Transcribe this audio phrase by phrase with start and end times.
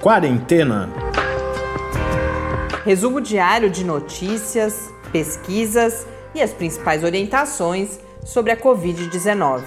[0.00, 0.88] Quarentena.
[2.86, 9.62] Resumo diário de notícias, pesquisas e as principais orientações sobre a Covid-19.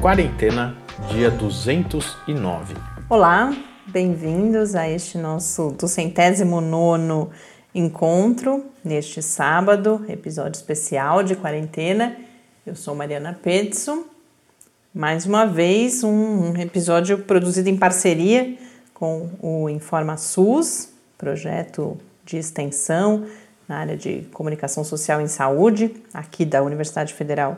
[0.00, 0.74] Quarentena,
[1.10, 2.76] dia 209.
[3.10, 3.54] Olá,
[3.84, 7.28] bem-vindos a este nosso duzentésimo nono
[7.74, 12.27] encontro neste sábado, episódio especial de quarentena.
[12.68, 14.04] Eu sou Mariana Petzo.
[14.92, 18.58] Mais uma vez, um episódio produzido em parceria
[18.92, 23.24] com o Informa SUS, projeto de extensão
[23.66, 27.56] na área de comunicação social em saúde, aqui da Universidade Federal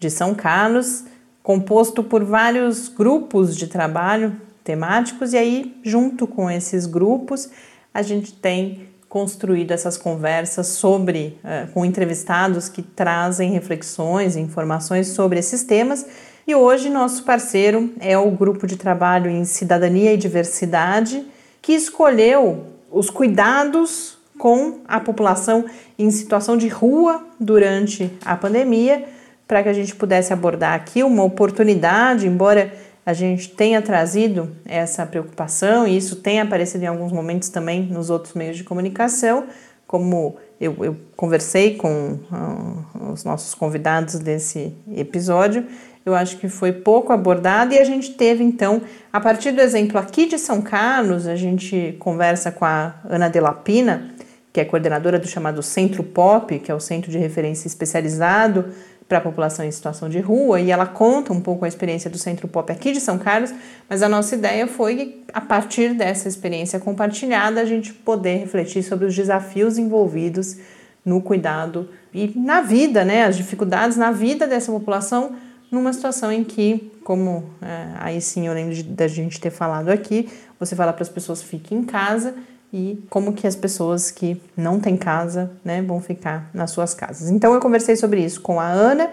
[0.00, 1.04] de São Carlos
[1.44, 7.48] composto por vários grupos de trabalho temáticos, e aí, junto com esses grupos,
[7.94, 15.08] a gente tem construído essas conversas sobre, uh, com entrevistados que trazem reflexões e informações
[15.08, 16.06] sobre esses temas.
[16.46, 21.26] E hoje, nosso parceiro é o grupo de trabalho em cidadania e diversidade,
[21.60, 25.64] que escolheu os cuidados com a população
[25.98, 29.04] em situação de rua durante a pandemia
[29.46, 32.72] para que a gente pudesse abordar aqui uma oportunidade, embora
[33.04, 38.10] a gente tenha trazido essa preocupação e isso tenha aparecido em alguns momentos também nos
[38.10, 39.46] outros meios de comunicação,
[39.86, 45.66] como eu, eu conversei com uh, os nossos convidados desse episódio,
[46.04, 49.98] eu acho que foi pouco abordado e a gente teve então, a partir do exemplo
[49.98, 54.10] aqui de São Carlos, a gente conversa com a Ana Delapina,
[54.52, 58.66] que é coordenadora do chamado Centro Pop, que é o Centro de Referência Especializado
[59.10, 62.16] para a população em situação de rua e ela conta um pouco a experiência do
[62.16, 63.52] Centro Pop aqui de São Carlos,
[63.88, 69.06] mas a nossa ideia foi, a partir dessa experiência compartilhada, a gente poder refletir sobre
[69.06, 70.58] os desafios envolvidos
[71.04, 75.32] no cuidado e na vida, né, as dificuldades na vida dessa população
[75.72, 80.28] numa situação em que, como é, aí sim eu lembro da gente ter falado aqui,
[80.56, 82.32] você fala para as pessoas fiquem em casa
[82.72, 87.30] e como que as pessoas que não têm casa né, vão ficar nas suas casas.
[87.30, 89.10] Então eu conversei sobre isso com a Ana,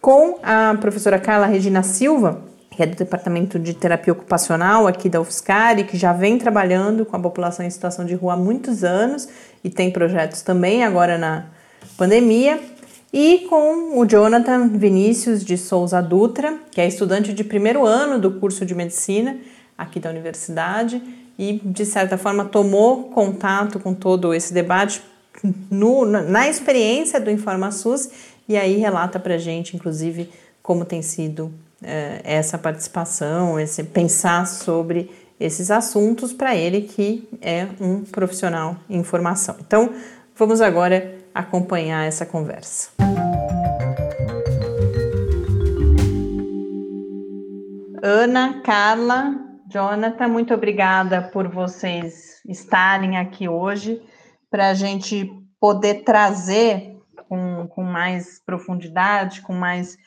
[0.00, 5.20] com a professora Carla Regina Silva, que é do Departamento de Terapia Ocupacional aqui da
[5.20, 8.84] UFSCar e que já vem trabalhando com a população em situação de rua há muitos
[8.84, 9.28] anos
[9.64, 11.46] e tem projetos também agora na
[11.96, 12.60] pandemia.
[13.10, 18.32] E com o Jonathan Vinícius de Souza Dutra, que é estudante de primeiro ano do
[18.32, 19.38] curso de medicina
[19.76, 21.02] aqui da universidade
[21.38, 25.00] e, de certa forma, tomou contato com todo esse debate
[25.70, 28.10] no, na experiência do InformaSUS
[28.48, 30.30] e aí relata para a gente, inclusive,
[30.62, 37.68] como tem sido é, essa participação, esse pensar sobre esses assuntos para ele que é
[37.80, 39.54] um profissional em formação.
[39.60, 39.92] Então,
[40.34, 42.90] vamos agora acompanhar essa conversa.
[48.02, 54.02] Ana, Carla, Jonathan, muito obrigada por vocês estarem aqui hoje
[54.50, 55.30] para a gente
[55.60, 56.96] poder trazer
[57.28, 59.98] com, com mais profundidade, com mais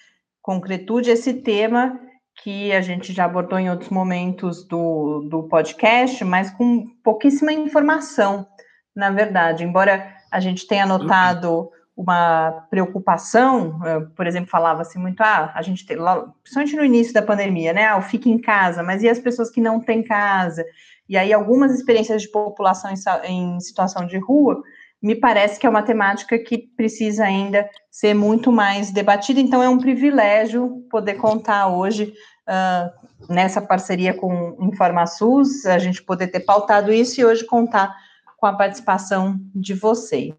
[0.42, 2.00] concretude esse tema
[2.44, 8.48] que a gente já abordou em outros momentos do, do podcast, mas com pouquíssima informação,
[8.96, 9.64] na verdade.
[9.64, 15.86] Embora a gente tenha notado uma preocupação, eh, por exemplo, falava-se muito, ah, a gente
[15.86, 15.98] tem,
[16.42, 19.50] principalmente no início da pandemia, né, ah, o fique em casa, mas e as pessoas
[19.52, 20.66] que não têm casa?
[21.08, 24.62] E aí algumas experiências de população em, em situação de rua,
[25.02, 29.68] me parece que é uma temática que precisa ainda ser muito mais debatida, então é
[29.68, 32.14] um privilégio poder contar hoje
[32.48, 37.96] uh, nessa parceria com InformaSUS, a gente poder ter pautado isso e hoje contar
[38.38, 40.36] com a participação de vocês.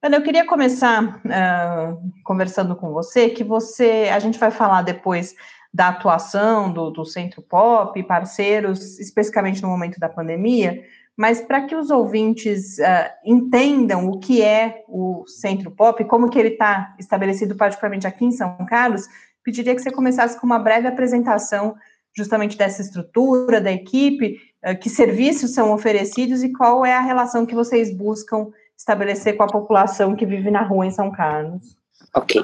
[0.00, 5.34] Ana, eu queria começar uh, conversando com você, que você, a gente vai falar depois
[5.74, 10.84] da atuação do, do Centro Pop, parceiros, especificamente no momento da pandemia,
[11.16, 16.38] mas para que os ouvintes uh, entendam o que é o Centro Pop, como que
[16.38, 19.08] ele está estabelecido particularmente aqui em São Carlos,
[19.42, 21.74] pediria que você começasse com uma breve apresentação
[22.16, 27.44] justamente dessa estrutura, da equipe, uh, que serviços são oferecidos e qual é a relação
[27.44, 31.76] que vocês buscam estabelecer com a população que vive na rua em São Carlos.
[32.14, 32.40] Ok.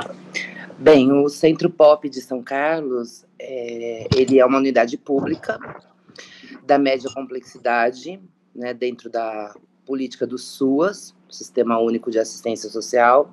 [0.76, 5.56] Bem, o Centro Pop de São Carlos, é, ele é uma unidade pública
[6.66, 8.20] da média complexidade,
[8.52, 9.54] né, dentro da
[9.86, 13.32] política do SUAS, Sistema Único de Assistência Social,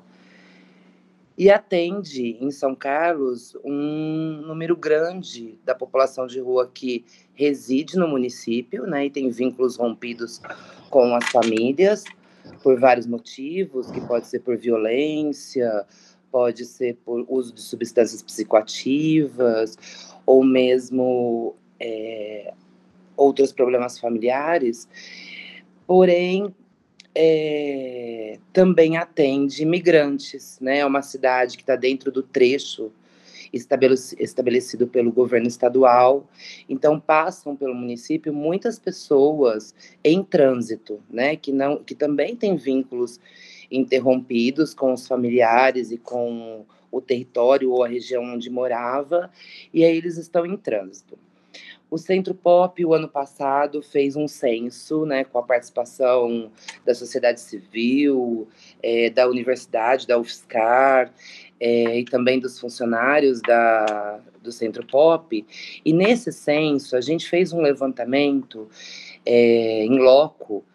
[1.36, 7.04] e atende em São Carlos um número grande da população de rua que
[7.34, 10.40] reside no município, né, e tem vínculos rompidos
[10.90, 12.04] com as famílias,
[12.64, 15.86] por vários motivos, que pode ser por violência,
[16.32, 19.78] pode ser por uso de substâncias psicoativas,
[20.26, 22.54] ou mesmo é,
[23.18, 24.88] outros problemas familiares,
[25.86, 26.54] porém
[27.14, 30.80] é, também atende imigrantes, né?
[30.80, 32.92] É uma cidade que está dentro do trecho
[33.54, 36.28] estabelecido pelo governo estadual.
[36.70, 41.36] Então passam pelo município muitas pessoas em trânsito, né?
[41.36, 43.20] Que não, que também têm vínculos
[43.70, 49.32] interrompidos com os familiares e com o território ou a região onde morava,
[49.74, 51.18] e aí eles estão em trânsito.
[51.90, 56.50] O Centro Pop, o ano passado, fez um censo né, com a participação
[56.86, 58.48] da sociedade civil,
[58.82, 61.14] é, da universidade, da UFSCar,
[61.62, 65.46] é, e também dos funcionários da, do Centro Pop.
[65.86, 68.68] E nesse censo, a gente fez um levantamento
[69.24, 70.66] é, em loco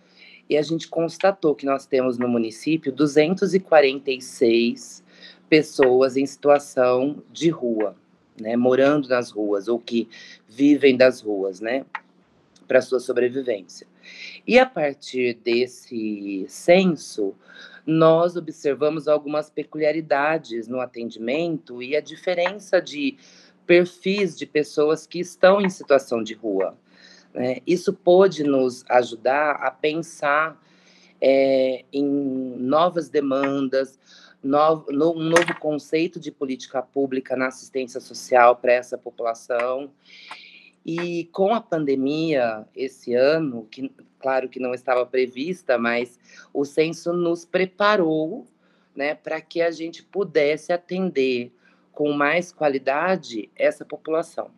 [0.49, 5.05] e a gente constatou que nós temos no município 246
[5.49, 7.97] pessoas em situação de rua
[8.41, 10.09] né, morando nas ruas ou que
[10.49, 11.85] vivem das ruas, né,
[12.67, 13.87] para sua sobrevivência.
[14.47, 17.35] E a partir desse censo,
[17.87, 23.17] nós observamos algumas peculiaridades no atendimento e a diferença de
[23.65, 26.77] perfis de pessoas que estão em situação de rua.
[27.33, 27.59] Né?
[27.67, 30.61] Isso pôde nos ajudar a pensar
[31.21, 33.99] é, em novas demandas,
[34.43, 39.91] novo, no, um novo conceito de política pública na assistência social para essa população.
[40.85, 43.93] E com a pandemia esse ano, que
[44.27, 46.19] claro que não estava prevista, mas
[46.53, 48.45] o censo nos preparou
[48.93, 51.53] né, para que a gente pudesse atender
[51.93, 54.51] com mais qualidade essa população.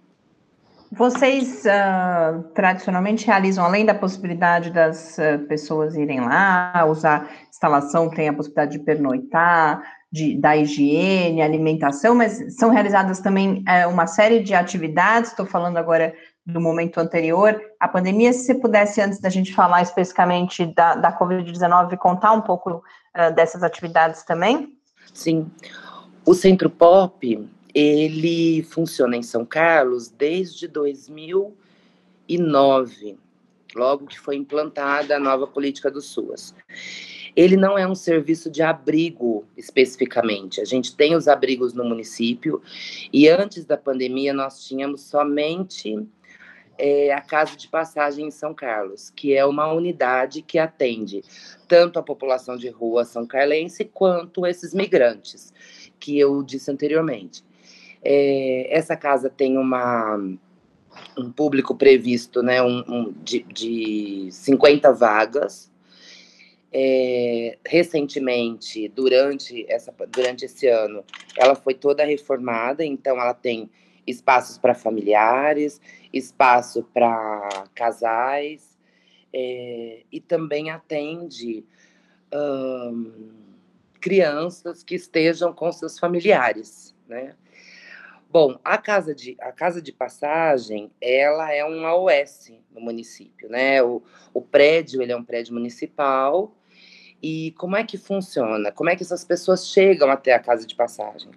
[0.91, 8.27] Vocês uh, tradicionalmente realizam, além da possibilidade das uh, pessoas irem lá, usar instalação, tem
[8.27, 14.43] a possibilidade de pernoitar, de, da higiene, alimentação, mas são realizadas também uh, uma série
[14.43, 15.31] de atividades.
[15.31, 16.15] Estou falando agora
[16.49, 18.33] do momento anterior, a pandemia.
[18.33, 22.83] Se você pudesse, antes da gente falar especificamente da, da Covid-19, contar um pouco
[23.35, 24.75] dessas atividades também?
[25.13, 25.51] Sim.
[26.25, 33.19] O Centro Pop ele funciona em São Carlos desde 2009,
[33.75, 36.55] logo que foi implantada a nova política do SUAS.
[37.37, 40.61] Ele não é um serviço de abrigo especificamente.
[40.61, 42.61] A gente tem os abrigos no município
[43.13, 46.05] e antes da pandemia nós tínhamos somente
[46.79, 51.23] é, a Casa de Passagem em São Carlos, que é uma unidade que atende
[51.67, 55.53] tanto a população de rua são carlense quanto esses migrantes
[55.99, 57.45] que eu disse anteriormente.
[58.03, 60.17] É, essa casa tem uma,
[61.19, 65.71] um público previsto né, um, um de, de 50 vagas.
[66.71, 71.03] É, recentemente, durante, essa, durante esse ano,
[71.37, 73.71] ela foi toda reformada, então ela tem
[74.07, 75.81] espaços para familiares,
[76.13, 78.79] espaço para casais,
[79.33, 81.65] é, e também atende
[82.33, 83.31] um,
[84.01, 87.35] crianças que estejam com seus familiares, né?
[88.31, 93.83] Bom, a casa de, a casa de passagem, ela é um AOS no município, né?
[93.83, 94.03] O,
[94.35, 96.55] o prédio, ele é um prédio municipal.
[97.23, 98.71] E como é que funciona?
[98.71, 101.31] Como é que essas pessoas chegam até a casa de passagem?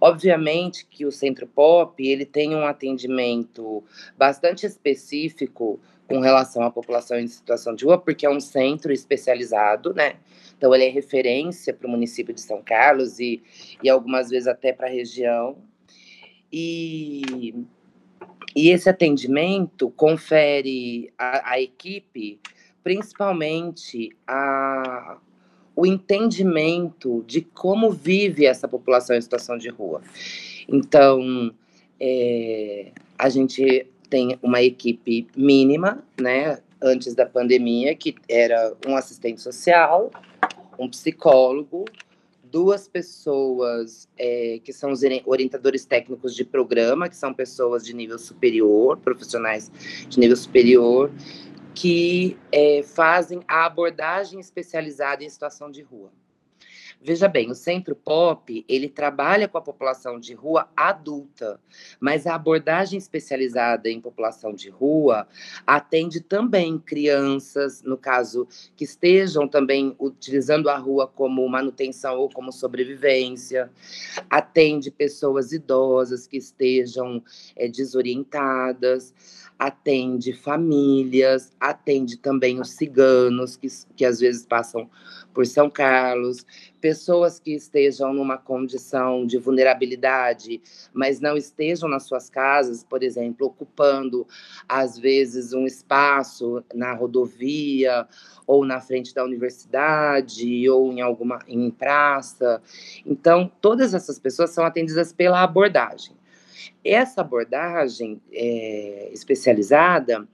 [0.00, 3.84] Obviamente que o Centro Pop, ele tem um atendimento
[4.16, 5.78] bastante específico
[6.08, 10.16] com relação à população em situação de rua, porque é um centro especializado, né?
[10.56, 13.42] Então, ele é referência para o município de São Carlos e,
[13.82, 15.58] e algumas vezes até para a região.
[16.50, 17.54] E,
[18.54, 22.40] e esse atendimento confere à, equipe,
[22.82, 25.18] principalmente, a,
[25.76, 30.00] o entendimento de como vive essa população em situação de rua.
[30.66, 31.52] Então,
[32.00, 39.40] é, a gente tem uma equipe mínima, né, antes da pandemia, que era um assistente
[39.40, 40.10] social,
[40.78, 41.84] um psicólogo,
[42.50, 48.18] duas pessoas é, que são os orientadores técnicos de programa, que são pessoas de nível
[48.18, 49.70] superior, profissionais
[50.08, 51.10] de nível superior,
[51.76, 56.10] que é, fazem a abordagem especializada em situação de rua.
[57.00, 61.60] Veja bem, o Centro Pop, ele trabalha com a população de rua adulta,
[62.00, 65.28] mas a abordagem especializada em população de rua
[65.64, 72.50] atende também crianças, no caso, que estejam também utilizando a rua como manutenção ou como
[72.50, 73.70] sobrevivência,
[74.28, 77.22] atende pessoas idosas que estejam
[77.54, 79.14] é, desorientadas,
[79.58, 84.90] atende famílias, atende também os ciganos, que, que às vezes passam
[85.32, 86.46] por São Carlos,
[86.80, 90.60] pessoas que estejam numa condição de vulnerabilidade,
[90.92, 94.26] mas não estejam nas suas casas, por exemplo, ocupando
[94.68, 98.06] às vezes um espaço na rodovia
[98.46, 102.62] ou na frente da universidade ou em alguma em praça.
[103.04, 106.14] Então, todas essas pessoas são atendidas pela abordagem.
[106.84, 110.26] Essa abordagem é, especializada,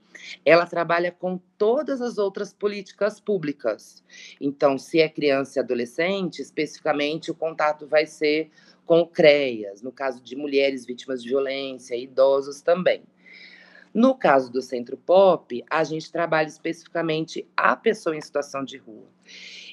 [0.45, 4.03] ela trabalha com todas as outras políticas públicas.
[4.39, 8.49] Então, se é criança e adolescente, especificamente o contato vai ser
[8.85, 13.03] com o CREAS, no caso de mulheres vítimas de violência, idosos também.
[13.93, 19.07] No caso do Centro Pop, a gente trabalha especificamente a pessoa em situação de rua.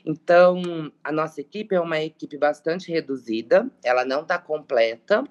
[0.04, 5.24] Então, a nossa equipe é uma equipe bastante reduzida, ela não está completa,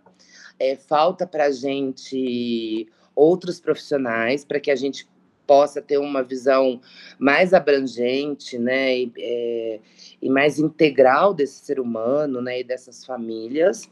[0.58, 5.08] é, falta para a gente outros profissionais para que a gente
[5.46, 6.80] possa ter uma visão
[7.18, 9.80] mais abrangente, né, e, é,
[10.22, 13.90] e, mais integral desse ser humano, né, e dessas famílias.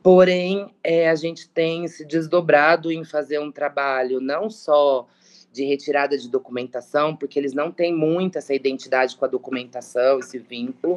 [0.00, 5.08] Porém, é, a gente tem se desdobrado em fazer um trabalho não só
[5.52, 10.38] de retirada de documentação, porque eles não têm muito essa identidade com a documentação, esse
[10.38, 10.96] vínculo,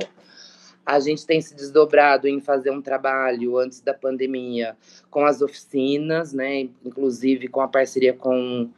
[0.88, 4.77] a gente tem se desdobrado em fazer um trabalho antes da pandemia
[5.12, 8.70] com as oficinas, né, inclusive com a parceria com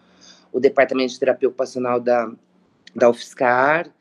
[0.52, 2.32] o Departamento de Terapia Ocupacional da,
[2.96, 3.94] da UFSCar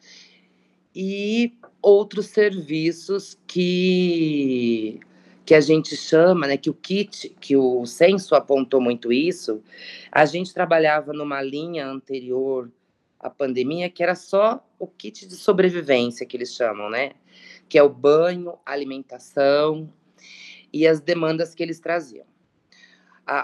[0.97, 4.99] e outros serviços que
[5.45, 9.63] que a gente chama, né, que o kit, que o censo apontou muito isso,
[10.13, 12.71] a gente trabalhava numa linha anterior
[13.19, 17.13] à pandemia que era só o kit de sobrevivência que eles chamam, né?
[17.69, 19.93] Que é o banho, alimentação
[20.73, 22.27] e as demandas que eles traziam.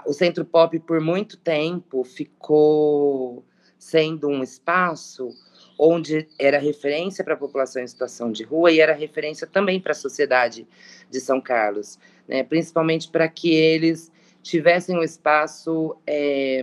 [0.05, 3.45] o Centro Pop, por muito tempo, ficou
[3.77, 5.29] sendo um espaço
[5.77, 9.91] onde era referência para a população em situação de rua e era referência também para
[9.91, 10.67] a sociedade
[11.09, 12.43] de São Carlos, né?
[12.43, 16.61] principalmente para que eles tivessem um espaço é,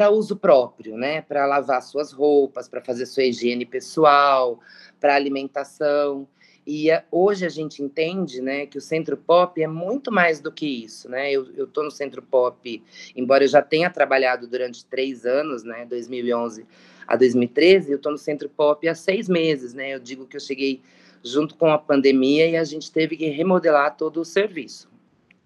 [0.00, 1.20] para uso próprio, né?
[1.20, 4.58] para lavar suas roupas, para fazer sua higiene pessoal,
[4.98, 6.26] para alimentação.
[6.66, 10.50] E é, hoje a gente entende, né, que o Centro Pop é muito mais do
[10.50, 11.30] que isso, né?
[11.32, 12.82] Eu estou no Centro Pop,
[13.14, 16.66] embora eu já tenha trabalhado durante três anos, né, 2011
[17.06, 19.94] a 2013, eu estou no Centro Pop há seis meses, né?
[19.94, 20.80] Eu digo que eu cheguei
[21.22, 24.88] junto com a pandemia e a gente teve que remodelar todo o serviço.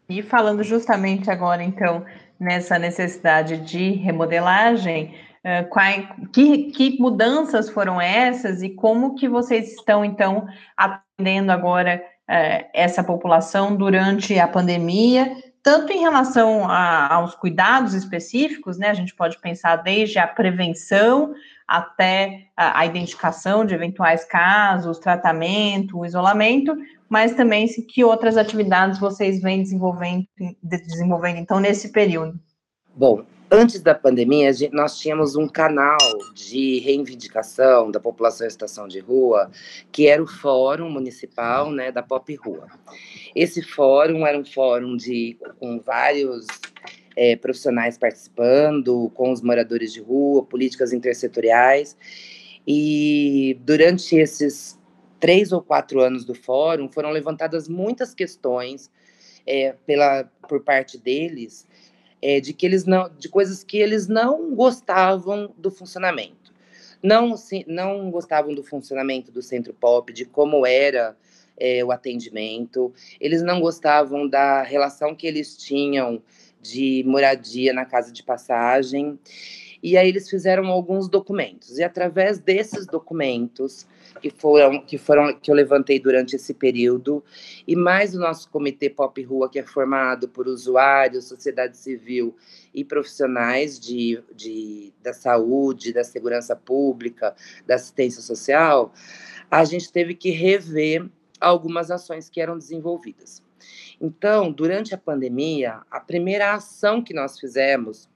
[0.08, 2.04] E falando justamente agora, então,
[2.38, 5.14] nessa necessidade de remodelagem,
[5.68, 12.66] quais, que, que mudanças foram essas e como que vocês estão, então, atendendo agora uh,
[12.72, 18.90] essa população durante a pandemia, tanto em relação a, aos cuidados específicos, né?
[18.90, 21.34] A gente pode pensar desde a prevenção
[21.66, 26.76] até a, identificação de eventuais casos, tratamento, isolamento,
[27.08, 30.26] mas também se, que outras atividades vocês vêm desenvolvendo,
[30.62, 32.38] desenvolvendo então nesse período.
[32.94, 35.98] Bom, Antes da pandemia, nós tínhamos um canal
[36.34, 39.48] de reivindicação da população em situação de rua,
[39.92, 42.66] que era o Fórum Municipal né, da Pop Rua.
[43.32, 46.46] Esse fórum era um fórum de, com vários
[47.16, 51.96] é, profissionais participando, com os moradores de rua, políticas intersetoriais.
[52.66, 54.78] E durante esses
[55.20, 58.90] três ou quatro anos do fórum, foram levantadas muitas questões
[59.46, 61.66] é, pela, por parte deles
[62.20, 66.52] é, de que eles não, de coisas que eles não gostavam do funcionamento,
[67.02, 67.34] não
[67.66, 71.14] não gostavam do funcionamento do centro pop, de como era
[71.56, 76.22] é, o atendimento, eles não gostavam da relação que eles tinham
[76.64, 79.18] de moradia na casa de passagem.
[79.82, 81.78] E aí eles fizeram alguns documentos.
[81.78, 83.86] E através desses documentos,
[84.20, 87.22] que foram que foram que eu levantei durante esse período
[87.66, 92.34] e mais o nosso comitê Pop Rua que é formado por usuários, sociedade civil
[92.72, 97.34] e profissionais de, de da saúde, da segurança pública,
[97.66, 98.94] da assistência social,
[99.50, 101.06] a gente teve que rever
[101.40, 103.42] algumas ações que eram desenvolvidas.
[104.06, 108.06] Então, durante a pandemia, a primeira ação que nós fizemos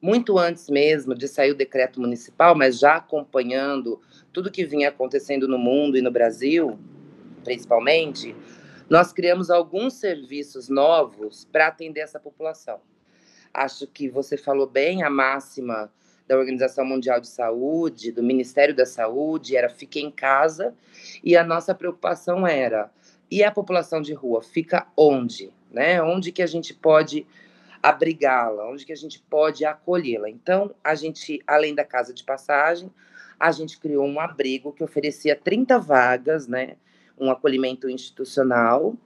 [0.00, 4.00] muito antes mesmo de sair o decreto municipal, mas já acompanhando
[4.32, 6.78] tudo que vinha acontecendo no mundo e no Brasil,
[7.42, 8.36] principalmente,
[8.88, 12.80] nós criamos alguns serviços novos para atender essa população.
[13.52, 15.92] Acho que você falou bem a máxima
[16.28, 20.72] da Organização Mundial de Saúde, do Ministério da Saúde, era fique em casa,
[21.24, 22.92] e a nossa preocupação era
[23.30, 26.02] e a população de rua fica onde, né?
[26.02, 27.26] Onde que a gente pode
[27.82, 30.30] abrigá-la, onde que a gente pode acolhê-la.
[30.30, 32.90] Então, a gente, além da casa de passagem,
[33.38, 36.76] a gente criou um abrigo que oferecia 30 vagas, né?
[37.18, 38.96] Um acolhimento institucional.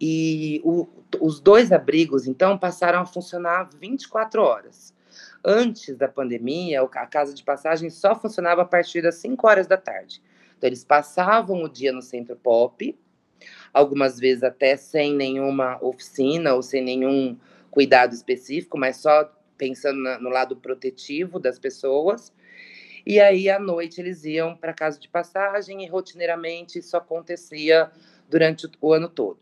[0.00, 0.86] E o,
[1.20, 4.94] os dois abrigos, então, passaram a funcionar 24 horas.
[5.44, 9.76] Antes da pandemia, a casa de passagem só funcionava a partir das 5 horas da
[9.76, 10.22] tarde.
[10.56, 12.96] Então, eles passavam o dia no centro pop,
[13.72, 17.36] algumas vezes até sem nenhuma oficina ou sem nenhum
[17.70, 22.32] cuidado específico, mas só pensando no lado protetivo das pessoas.
[23.04, 27.90] E aí, à noite, eles iam para casa de passagem e rotineiramente isso acontecia
[28.28, 29.38] durante o ano todo.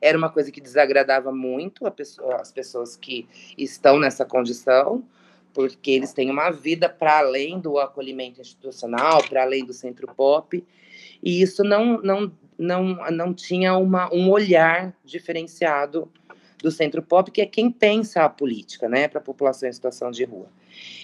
[0.00, 5.04] Era uma coisa que desagradava muito pessoa, as pessoas que estão nessa condição,
[5.54, 10.62] porque eles têm uma vida para além do acolhimento institucional, para além do centro pop,
[11.22, 16.10] e isso não, não, não, não tinha uma, um olhar diferenciado
[16.62, 20.10] do centro pop, que é quem pensa a política, né, para a população em situação
[20.10, 20.48] de rua.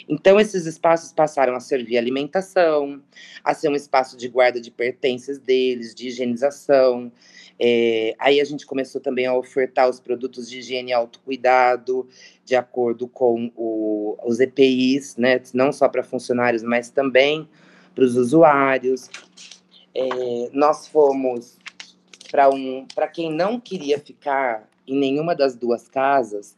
[0.09, 3.03] Então, esses espaços passaram a servir alimentação,
[3.45, 7.13] a ser um espaço de guarda de pertences deles, de higienização,
[7.65, 12.09] é, aí a gente começou também a ofertar os produtos de higiene e autocuidado,
[12.45, 17.49] de acordo com o, os EPIs, né, não só para funcionários, mas também
[17.95, 19.09] para os usuários.
[19.95, 21.59] É, nós fomos
[22.31, 26.57] para um, para quem não queria ficar em nenhuma das duas casas,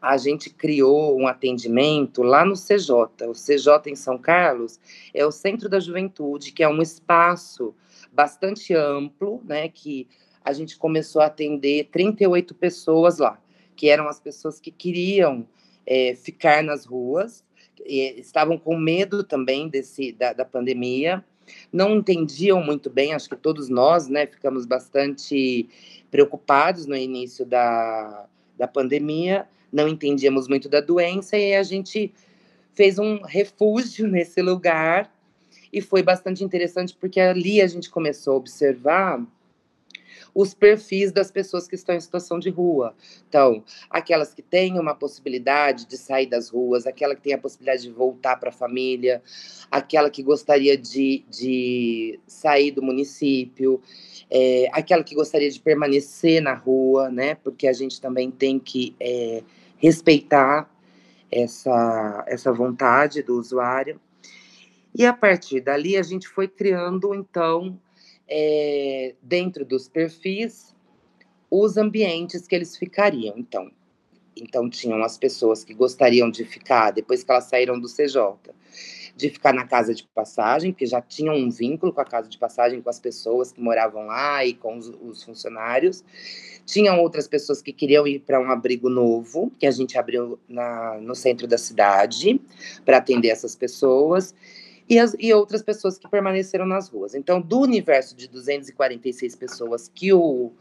[0.00, 3.26] a gente criou um atendimento lá no CJ.
[3.28, 4.78] O CJ em São Carlos
[5.12, 7.74] é o Centro da Juventude, que é um espaço
[8.12, 10.08] bastante amplo, né, que
[10.44, 13.40] a gente começou a atender 38 pessoas lá,
[13.74, 15.46] que eram as pessoas que queriam
[15.84, 17.44] é, ficar nas ruas,
[17.84, 21.24] estavam com medo também desse da, da, pandemia,
[21.72, 25.68] não entendiam muito bem, acho que todos nós, né, ficamos bastante
[26.10, 28.26] preocupados no início da,
[28.56, 32.12] da pandemia, não entendíamos muito da doença e a gente
[32.72, 35.12] fez um refúgio nesse lugar
[35.72, 39.22] e foi bastante interessante porque ali a gente começou a observar
[40.36, 42.94] os perfis das pessoas que estão em situação de rua.
[43.26, 47.84] Então, aquelas que têm uma possibilidade de sair das ruas, aquela que tem a possibilidade
[47.84, 49.22] de voltar para a família,
[49.70, 53.80] aquela que gostaria de, de sair do município,
[54.30, 57.36] é, aquela que gostaria de permanecer na rua, né?
[57.36, 59.42] Porque a gente também tem que é,
[59.78, 60.70] respeitar
[61.32, 63.98] essa, essa vontade do usuário.
[64.94, 67.80] E a partir dali a gente foi criando, então,
[68.28, 70.74] é, dentro dos perfis
[71.50, 73.34] os ambientes que eles ficariam.
[73.36, 73.70] Então,
[74.36, 78.52] então tinham as pessoas que gostariam de ficar depois que elas saíram do CJ,
[79.16, 82.36] de ficar na casa de passagem, que já tinham um vínculo com a casa de
[82.36, 86.04] passagem, com as pessoas que moravam lá e com os, os funcionários.
[86.66, 90.98] Tinham outras pessoas que queriam ir para um abrigo novo, que a gente abriu na,
[91.00, 92.40] no centro da cidade,
[92.84, 94.34] para atender essas pessoas
[94.88, 97.14] e, as, e outras pessoas que permaneceram nas ruas.
[97.14, 100.52] Então, do universo de 246 pessoas que o,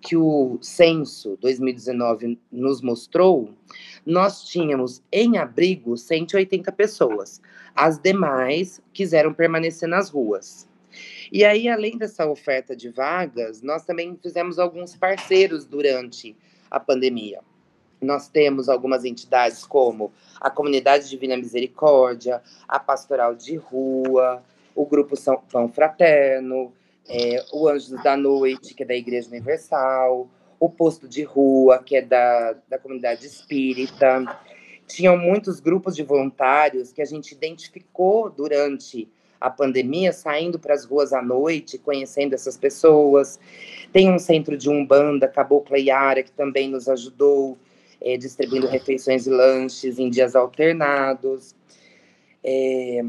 [0.00, 3.50] que o censo 2019 nos mostrou,
[4.04, 7.40] nós tínhamos em abrigo 180 pessoas.
[7.74, 10.68] As demais quiseram permanecer nas ruas.
[11.32, 16.36] E aí, além dessa oferta de vagas, nós também fizemos alguns parceiros durante
[16.70, 17.40] a pandemia.
[18.04, 24.42] Nós temos algumas entidades como a Comunidade Divina Misericórdia, a Pastoral de Rua,
[24.74, 26.72] o Grupo São Pão Fraterno,
[27.08, 31.96] é, o Anjos da Noite, que é da Igreja Universal, o Posto de Rua, que
[31.96, 34.38] é da, da comunidade espírita.
[34.86, 39.08] Tinham muitos grupos de voluntários que a gente identificou durante
[39.40, 43.38] a pandemia, saindo para as ruas à noite, conhecendo essas pessoas.
[43.92, 47.58] Tem um centro de Umbanda, Cabocla Yara, que também nos ajudou
[48.04, 51.54] é, distribuindo refeições e lanches em dias alternados,
[52.44, 53.00] é,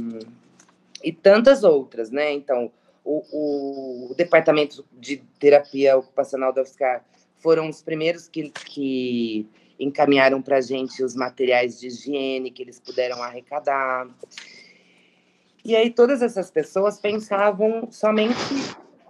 [1.03, 2.31] e tantas outras, né?
[2.31, 2.71] Então,
[3.03, 7.05] o, o, departamento de terapia ocupacional da UFSCar
[7.37, 9.45] foram os primeiros que, que
[9.77, 14.07] encaminharam para a gente os materiais de higiene que eles puderam arrecadar.
[15.63, 18.33] E aí todas essas pessoas pensavam somente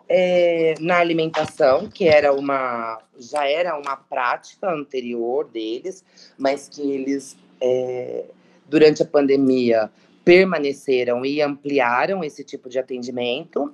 [0.08, 6.04] é, na alimentação, que era uma já era uma prática anterior deles,
[6.38, 8.26] mas que eles é,
[8.68, 9.90] durante a pandemia
[10.24, 13.74] permaneceram e ampliaram esse tipo de atendimento.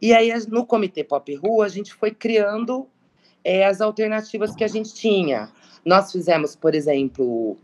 [0.00, 2.88] E aí no Comitê Pop Rua a gente foi criando
[3.44, 5.50] é, as alternativas que a gente tinha.
[5.84, 7.56] Nós fizemos, por exemplo,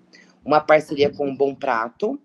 [0.45, 2.19] uma parceria com o Bom Prato,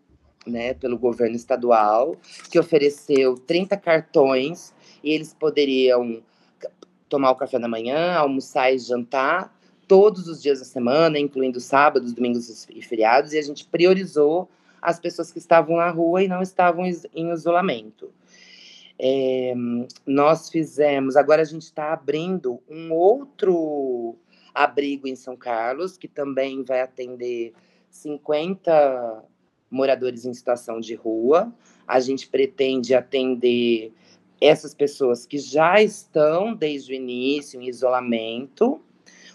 [0.45, 2.15] né, pelo governo estadual,
[2.49, 4.73] que ofereceu 30 cartões
[5.03, 6.21] eles poderiam
[7.09, 9.53] tomar o café da manhã, almoçar e jantar
[9.87, 14.49] todos os dias da semana, incluindo sábados, domingos e feriados, e a gente priorizou
[14.81, 18.09] as pessoas que estavam na rua e não estavam em isolamento.
[18.97, 19.53] É,
[20.05, 24.15] nós fizemos, agora a gente está abrindo um outro
[24.53, 27.53] abrigo em São Carlos, que também vai atender
[27.89, 29.23] 50
[29.69, 31.53] moradores em situação de rua.
[31.87, 33.91] A gente pretende atender
[34.41, 38.81] essas pessoas que já estão desde o início em isolamento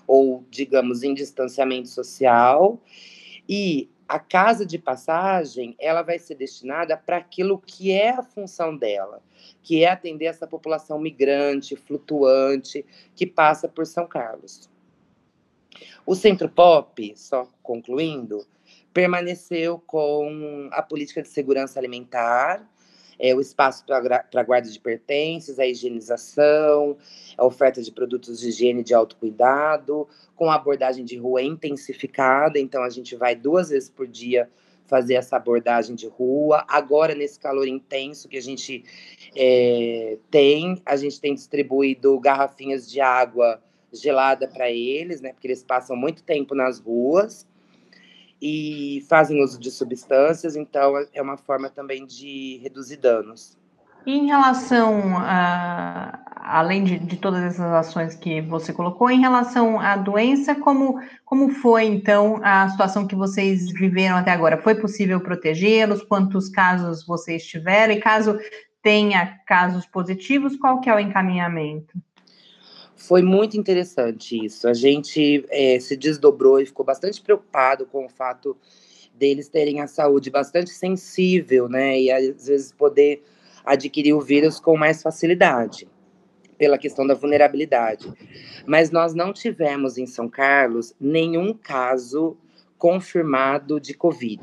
[0.07, 2.81] ou, digamos, em distanciamento social.
[3.49, 8.77] E a casa de passagem, ela vai ser destinada para aquilo que é a função
[8.77, 9.23] dela,
[9.63, 14.69] que é atender essa população migrante, flutuante, que passa por São Carlos.
[16.05, 18.47] O Centro Pop, só concluindo,
[18.93, 22.67] permaneceu com a política de segurança alimentar,
[23.19, 26.97] é, o espaço para guarda de pertences, a higienização,
[27.37, 32.83] a oferta de produtos de higiene de autocuidado, com a abordagem de rua intensificada, então
[32.83, 34.49] a gente vai duas vezes por dia
[34.87, 36.65] fazer essa abordagem de rua.
[36.69, 38.85] Agora, nesse calor intenso que a gente
[39.35, 43.61] é, tem, a gente tem distribuído garrafinhas de água
[43.93, 45.33] gelada para eles, né?
[45.33, 47.47] Porque eles passam muito tempo nas ruas
[48.41, 53.57] e fazem uso de substâncias, então é uma forma também de reduzir danos.
[54.07, 59.97] Em relação a, além de, de, todas essas ações que você colocou, em relação à
[59.97, 64.63] doença, como, como foi então a situação que vocês viveram até agora?
[64.63, 66.05] Foi possível protegê-los?
[66.05, 67.95] Quantos casos vocês tiveram?
[67.95, 68.39] E caso
[68.81, 71.99] tenha casos positivos, qual que é o encaminhamento?
[72.97, 74.67] Foi muito interessante isso.
[74.67, 78.57] A gente é, se desdobrou e ficou bastante preocupado com o fato
[79.15, 82.01] deles terem a saúde bastante sensível, né?
[82.01, 83.23] E às vezes poder
[83.65, 85.87] adquirir o vírus com mais facilidade,
[86.57, 88.11] pela questão da vulnerabilidade.
[88.67, 92.37] Mas nós não tivemos em São Carlos nenhum caso
[92.79, 94.41] confirmado de Covid,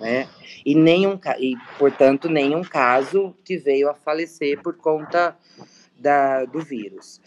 [0.00, 0.28] né?
[0.64, 5.36] E nenhum e portanto nenhum caso que veio a falecer por conta
[5.98, 7.20] da, do vírus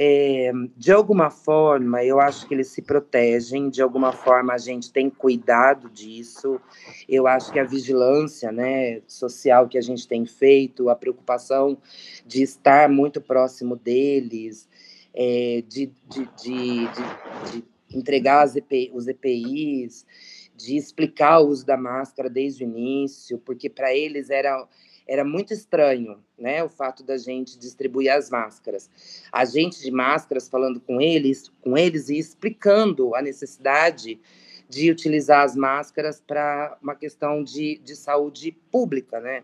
[0.00, 4.92] é, de alguma forma, eu acho que eles se protegem, de alguma forma a gente
[4.92, 6.60] tem cuidado disso.
[7.08, 11.76] Eu acho que a vigilância né, social que a gente tem feito, a preocupação
[12.24, 14.68] de estar muito próximo deles,
[15.12, 16.86] é, de, de, de,
[17.50, 20.06] de, entregar EPI, os EPIs,
[20.56, 24.64] de explicar o uso da máscara desde o início, porque para eles era
[25.08, 28.90] era muito estranho, né, o fato da gente distribuir as máscaras.
[29.32, 34.20] A gente de máscaras falando com eles, com eles e explicando a necessidade
[34.68, 39.42] de utilizar as máscaras para uma questão de, de saúde pública, né?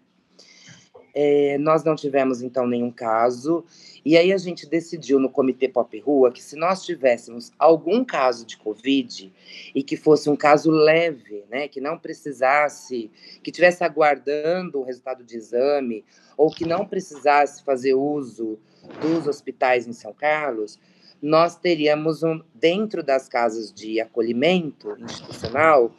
[1.14, 3.64] É, nós não tivemos, então, nenhum caso.
[4.05, 8.44] E aí a gente decidiu no Comitê Pop Rua que se nós tivéssemos algum caso
[8.44, 9.33] de Covid
[9.72, 13.11] e que fosse um caso leve, né, que não precisasse,
[13.42, 16.05] que tivesse aguardando o resultado de exame
[16.37, 18.59] ou que não precisasse fazer uso
[19.00, 20.81] dos hospitais em São Carlos,
[21.22, 25.94] nós teríamos um, dentro das casas de acolhimento institucional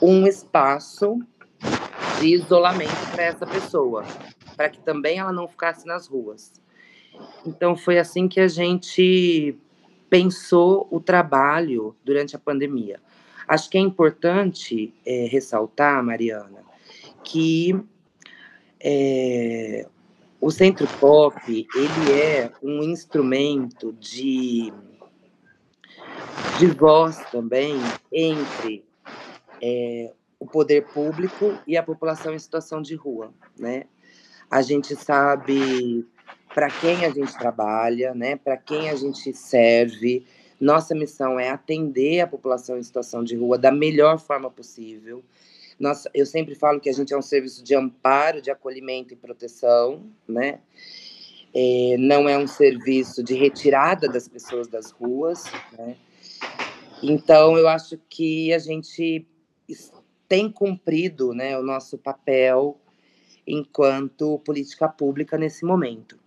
[0.00, 1.18] um espaço
[2.20, 4.06] de isolamento para essa pessoa
[4.60, 6.52] para que também ela não ficasse nas ruas.
[7.46, 9.56] Então foi assim que a gente
[10.10, 13.00] pensou o trabalho durante a pandemia.
[13.48, 16.62] Acho que é importante é, ressaltar, Mariana,
[17.24, 17.74] que
[18.78, 19.88] é,
[20.38, 24.70] o Centro Pop ele é um instrumento de,
[26.58, 27.76] de voz também
[28.12, 28.84] entre
[29.62, 33.86] é, o poder público e a população em situação de rua, né?
[34.50, 36.04] A gente sabe
[36.52, 38.36] para quem a gente trabalha, né?
[38.36, 40.26] Para quem a gente serve.
[40.60, 45.22] Nossa missão é atender a população em situação de rua da melhor forma possível.
[45.78, 49.16] Nossa, eu sempre falo que a gente é um serviço de amparo, de acolhimento e
[49.16, 50.58] proteção, né?
[51.54, 55.44] É, não é um serviço de retirada das pessoas das ruas,
[55.78, 55.96] né?
[57.02, 59.26] Então, eu acho que a gente
[60.28, 62.78] tem cumprido né, o nosso papel
[63.46, 66.18] enquanto política pública nesse momento.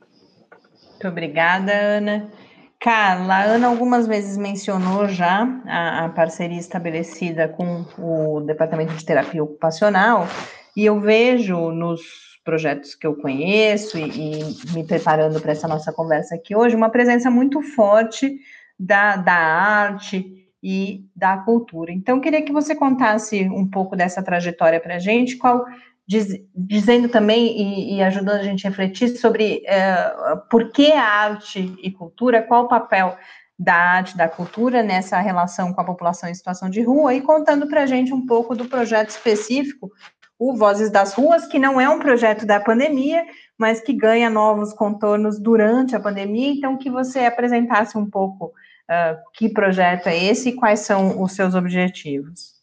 [0.92, 2.32] Muito obrigada, Ana.
[2.80, 9.06] Carla, a Ana algumas vezes mencionou já a, a, parceria estabelecida com o Departamento de
[9.06, 10.28] Terapia Ocupacional,
[10.76, 12.02] e eu vejo nos
[12.44, 16.90] projetos que eu conheço e, e me preparando para essa nossa conversa aqui hoje, uma
[16.90, 18.38] presença muito forte
[18.78, 21.92] da, da arte e da cultura.
[21.92, 25.66] Então, queria que você contasse um pouco dessa trajetória para a gente, qual
[26.08, 30.14] diz, dizendo também e, e, ajudando a gente a refletir sobre é,
[30.50, 33.18] por que a arte e cultura, qual o papel
[33.58, 37.68] da arte, da cultura nessa relação com a população em situação de rua e contando
[37.68, 39.92] para a gente um pouco do projeto específico,
[40.38, 43.26] o Vozes das Ruas, que não é um projeto da pandemia,
[43.58, 46.52] mas que ganha novos contornos durante a pandemia.
[46.52, 51.32] Então, que você apresentasse um pouco uh, que projeto é esse e quais são os
[51.32, 52.54] seus objetivos.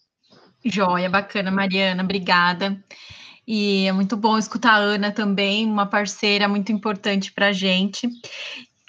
[0.65, 2.77] Joia, bacana, Mariana, obrigada.
[3.53, 8.09] E é muito bom escutar a Ana também, uma parceira muito importante para a gente.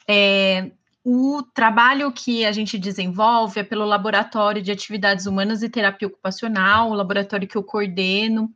[0.08, 0.70] É,
[1.04, 6.92] o trabalho que a gente desenvolve é pelo Laboratório de Atividades Humanas e Terapia Ocupacional,
[6.92, 8.54] o laboratório que eu coordeno,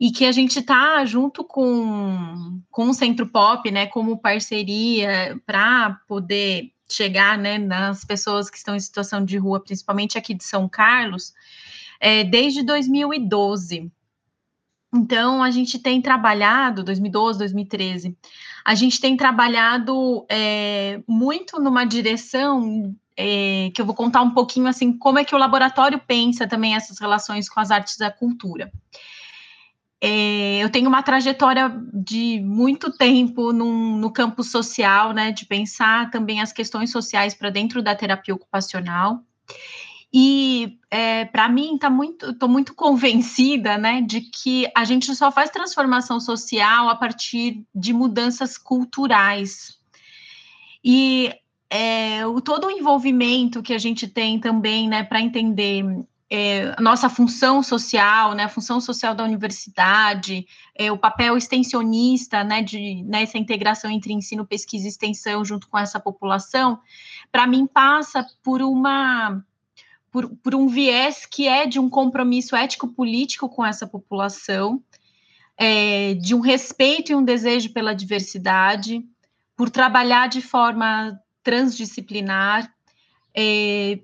[0.00, 6.00] e que a gente está junto com, com o Centro Pop, né, como parceria para
[6.08, 10.68] poder chegar né, nas pessoas que estão em situação de rua, principalmente aqui de São
[10.68, 11.32] Carlos,
[12.00, 13.92] é, desde 2012.
[14.96, 18.16] Então, a gente tem trabalhado, 2012, 2013,
[18.64, 24.66] a gente tem trabalhado é, muito numa direção é, que eu vou contar um pouquinho
[24.66, 28.72] assim como é que o laboratório pensa também essas relações com as artes da cultura.
[30.00, 36.10] É, eu tenho uma trajetória de muito tempo num, no campo social, né, de pensar
[36.10, 39.22] também as questões sociais para dentro da terapia ocupacional.
[40.12, 45.30] E é, para mim tá muito, estou muito convencida, né, de que a gente só
[45.30, 49.78] faz transformação social a partir de mudanças culturais.
[50.82, 51.32] E
[51.68, 55.84] é, o todo o envolvimento que a gente tem também, né, para entender
[56.30, 62.62] é, nossa função social, né, a função social da universidade, é, o papel extensionista, né,
[62.62, 66.80] de nessa integração entre ensino, pesquisa e extensão junto com essa população,
[67.30, 69.44] para mim passa por uma
[70.16, 74.82] por, por um viés que é de um compromisso ético-político com essa população,
[75.58, 79.04] é, de um respeito e um desejo pela diversidade,
[79.54, 82.72] por trabalhar de forma transdisciplinar,
[83.36, 83.98] é,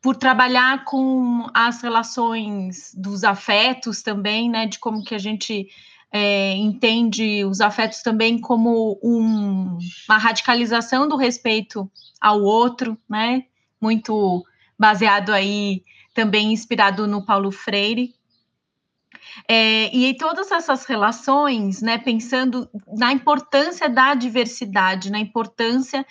[0.00, 5.66] por trabalhar com as relações dos afetos também, né, de como que a gente
[6.12, 13.46] é, entende os afetos também como um, uma radicalização do respeito ao outro, né,
[13.80, 14.46] muito
[14.78, 15.82] baseado aí
[16.14, 18.14] também inspirado no Paulo Freire.
[19.48, 26.06] É, e todas essas relações, né, pensando na importância da diversidade, na importância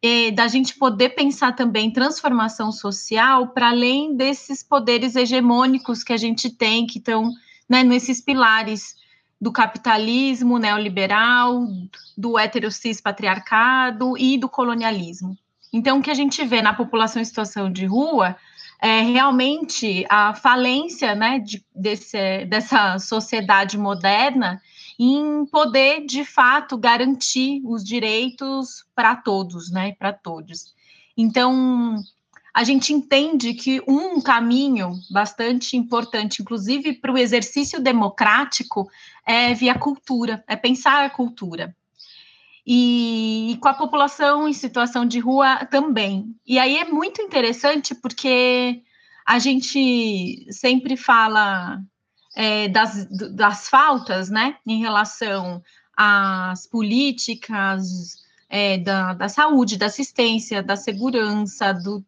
[0.00, 6.16] é, da gente poder pensar também transformação social para além desses poderes hegemônicos que a
[6.16, 7.32] gente tem, que estão
[7.68, 8.96] né, nesses pilares
[9.40, 11.66] do capitalismo neoliberal,
[12.16, 15.36] do heterocis patriarcado e do colonialismo.
[15.72, 18.36] Então, o que a gente vê na população em situação de rua
[18.80, 24.62] é realmente a falência né, de, desse, dessa sociedade moderna
[24.98, 30.74] em poder, de fato, garantir os direitos para todos, né, para todos.
[31.16, 31.96] Então,
[32.54, 38.88] a gente entende que um caminho bastante importante, inclusive para o exercício democrático,
[39.24, 41.76] é via cultura, é pensar a cultura
[42.70, 46.36] e, e, com a população em situação de rua também.
[46.46, 48.82] E aí é muito interessante porque
[49.26, 51.80] a gente sempre fala
[52.36, 55.62] é, das, das faltas, né, em relação
[55.96, 58.18] às políticas
[58.50, 62.04] é, da, da saúde, da assistência, da segurança, do,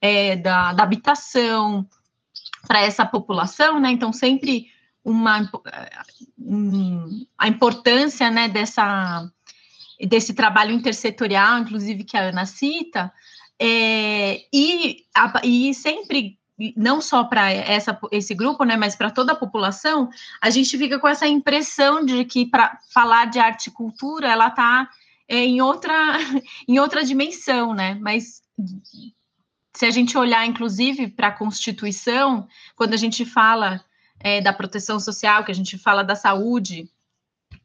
[0.00, 1.86] é, da, da habitação
[2.66, 3.92] para essa população, né?
[3.92, 4.66] Então, sempre
[5.04, 5.48] uma
[6.38, 9.30] um, a importância né, dessa
[10.06, 13.12] desse trabalho intersetorial, inclusive que a Ana cita,
[13.58, 16.38] é, e, a, e sempre
[16.76, 17.48] não só para
[18.12, 20.10] esse grupo, né, mas para toda a população,
[20.40, 24.48] a gente fica com essa impressão de que para falar de arte e cultura, ela
[24.48, 24.88] está
[25.28, 25.94] é, em outra
[26.68, 27.96] em outra dimensão, né?
[28.00, 28.42] Mas
[29.74, 33.82] se a gente olhar, inclusive, para a Constituição, quando a gente fala
[34.18, 36.90] é, da proteção social, que a gente fala da saúde,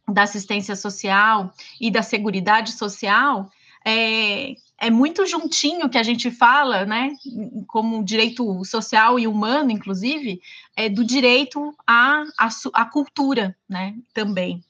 [0.07, 3.49] da assistência social e da seguridade social,
[3.85, 7.15] é, é muito juntinho que a gente fala, né,
[7.67, 10.41] como direito social e humano, inclusive,
[10.75, 14.63] é do direito à, à, à cultura, né, também.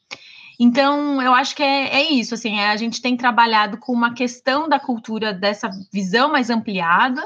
[0.59, 4.13] Então, eu acho que é, é isso, assim, é, a gente tem trabalhado com uma
[4.13, 7.21] questão da cultura dessa visão mais ampliada,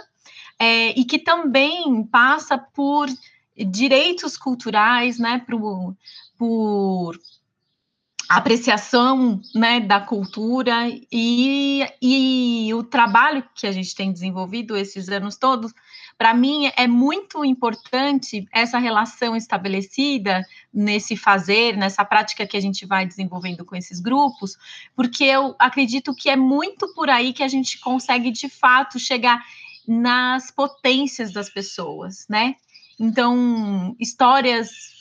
[0.57, 3.07] é, e que também passa por
[3.55, 5.95] direitos culturais, né, por,
[6.37, 7.19] por
[8.29, 15.35] apreciação né, da cultura e, e o trabalho que a gente tem desenvolvido esses anos
[15.35, 15.73] todos,
[16.15, 22.85] para mim é muito importante essa relação estabelecida nesse fazer, nessa prática que a gente
[22.85, 24.55] vai desenvolvendo com esses grupos,
[24.95, 29.43] porque eu acredito que é muito por aí que a gente consegue de fato chegar
[29.87, 32.53] nas potências das pessoas, né?
[32.99, 34.98] Então, histórias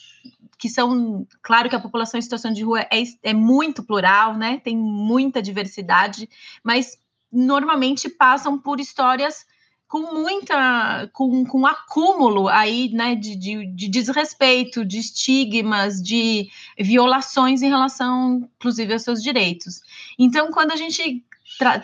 [0.59, 4.59] que são, claro que a população em situação de rua é, é muito plural, né?
[4.61, 6.29] Tem muita diversidade,
[6.61, 6.97] mas
[7.31, 9.45] normalmente passam por histórias
[9.87, 17.63] com muita, com, com acúmulo aí, né, de, de, de, desrespeito, de estigmas, de violações
[17.63, 19.81] em relação, inclusive, aos seus direitos.
[20.17, 21.25] Então, quando a gente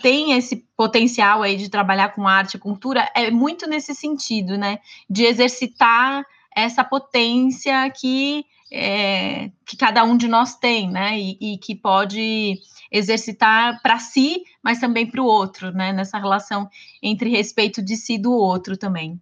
[0.03, 4.79] tem esse potencial aí de trabalhar com arte e cultura, é muito nesse sentido, né,
[5.09, 6.23] de exercitar
[6.55, 12.60] essa potência que, é, que cada um de nós tem, né, e, e que pode
[12.91, 15.91] exercitar para si, mas também para o outro, né?
[15.91, 16.69] Nessa relação
[17.01, 19.19] entre respeito de si e do outro também.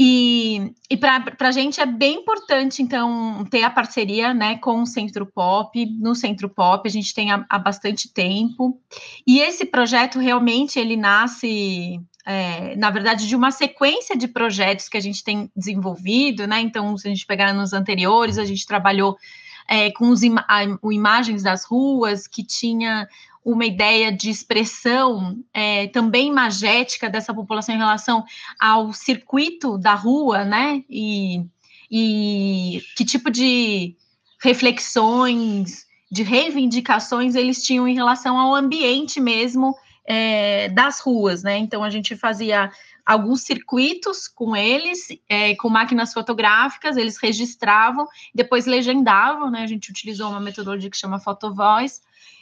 [0.00, 4.86] E, e para a gente é bem importante, então, ter a parceria né, com o
[4.86, 5.84] Centro Pop.
[5.98, 8.80] No Centro Pop, a gente tem há, há bastante tempo.
[9.26, 14.98] E esse projeto realmente ele nasce, é, na verdade, de uma sequência de projetos que
[14.98, 16.60] a gente tem desenvolvido, né?
[16.60, 19.16] Então, se a gente pegar nos anteriores, a gente trabalhou
[19.66, 20.44] é, com os ima
[20.92, 23.08] imagens das ruas, que tinha
[23.42, 28.22] uma ideia de expressão é, também magética dessa população em relação
[28.60, 30.84] ao circuito da rua, né?
[30.86, 31.46] E,
[31.90, 33.96] e que tipo de
[34.38, 39.74] reflexões, de reivindicações eles tinham em relação ao ambiente mesmo
[40.08, 41.58] é, das ruas, né?
[41.58, 42.72] Então a gente fazia
[43.04, 49.62] alguns circuitos com eles, é, com máquinas fotográficas, eles registravam, depois legendavam, né?
[49.62, 52.00] A gente utilizou uma metodologia que chama Photovoice,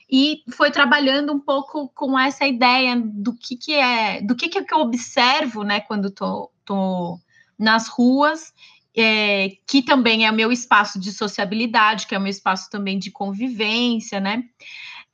[0.08, 4.72] e foi trabalhando um pouco com essa ideia do que, que é, do que, que,
[4.72, 7.18] eu observo, né, quando tô, tô
[7.58, 8.54] nas ruas,
[8.96, 13.00] é, que também é o meu espaço de sociabilidade, que é o meu espaço também
[13.00, 14.44] de convivência, né?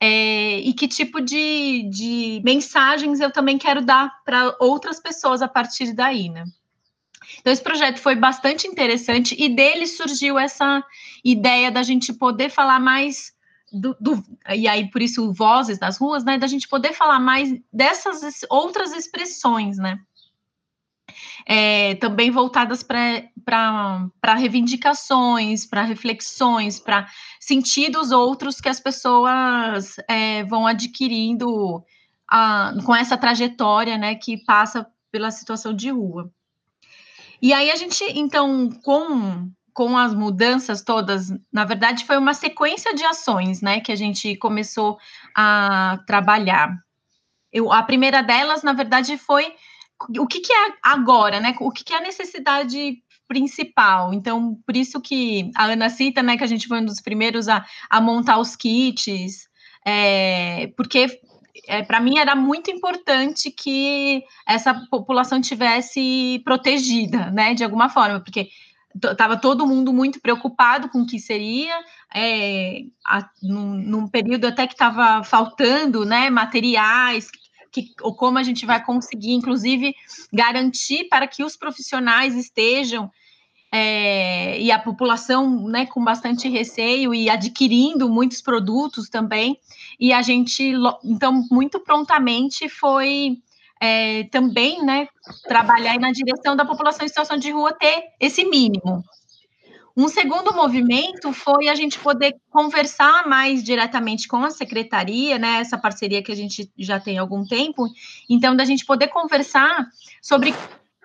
[0.05, 5.47] É, e que tipo de, de mensagens eu também quero dar para outras pessoas a
[5.47, 6.43] partir daí, né?
[7.39, 10.83] Então, esse projeto foi bastante interessante e dele surgiu essa
[11.23, 13.31] ideia da gente poder falar mais
[13.71, 14.21] do, do,
[14.53, 18.91] e aí por isso vozes das ruas, né, da gente poder falar mais dessas outras
[18.91, 19.97] expressões, né,
[21.45, 27.07] é, também voltadas para reivindicações, para reflexões, para
[27.39, 31.83] sentidos outros que as pessoas é, vão adquirindo
[32.29, 36.31] a, com essa trajetória, né, que passa pela situação de rua.
[37.41, 42.93] E aí a gente, então, com com as mudanças todas, na verdade, foi uma sequência
[42.93, 44.99] de ações, né, que a gente começou
[45.35, 46.77] a trabalhar.
[47.51, 49.53] Eu, a primeira delas, na verdade, foi
[50.19, 51.55] o que, que é agora, né?
[51.59, 54.13] O que, que é a necessidade principal.
[54.13, 57.47] Então, por isso que a Ana cita, né, que a gente foi um dos primeiros
[57.47, 59.47] a, a montar os kits,
[59.85, 61.19] é, porque
[61.67, 68.19] é, para mim era muito importante que essa população tivesse protegida, né, de alguma forma,
[68.19, 68.49] porque
[68.95, 71.73] estava todo mundo muito preocupado com o que seria,
[72.13, 77.29] é, a, num, num, período até que estava faltando né, materiais,
[77.73, 79.95] que, ou como a gente vai conseguir, inclusive,
[80.31, 83.11] garantir para que os profissionais estejam
[83.71, 89.57] é, e a população né, com bastante receio e adquirindo muitos produtos também.
[89.99, 93.39] E a gente, então, muito prontamente foi
[93.81, 95.07] é, também né,
[95.47, 99.03] trabalhar na direção da população em situação de rua ter esse mínimo.
[99.95, 105.59] Um segundo movimento foi a gente poder conversar mais diretamente com a secretaria, né?
[105.59, 107.85] Essa parceria que a gente já tem há algum tempo.
[108.27, 109.87] Então, da gente poder conversar
[110.19, 110.53] sobre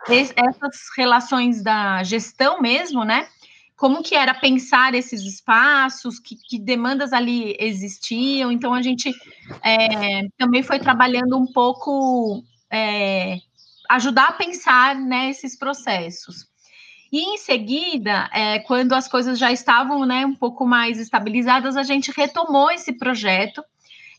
[0.08, 3.28] essas relações da gestão mesmo, né?
[3.76, 8.50] Como que era pensar esses espaços, que, que demandas ali existiam.
[8.50, 9.14] Então, a gente
[9.62, 13.36] é, também foi trabalhando um pouco é,
[13.90, 16.47] ajudar a pensar né, processos.
[17.10, 21.82] E em seguida, é, quando as coisas já estavam né, um pouco mais estabilizadas, a
[21.82, 23.62] gente retomou esse projeto,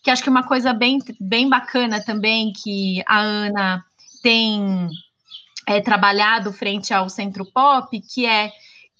[0.02, 3.86] que acho que é uma coisa bem, bem bacana também, que a Ana
[4.24, 4.90] tem
[5.68, 8.52] é, trabalhado frente ao Centro Pop, que é,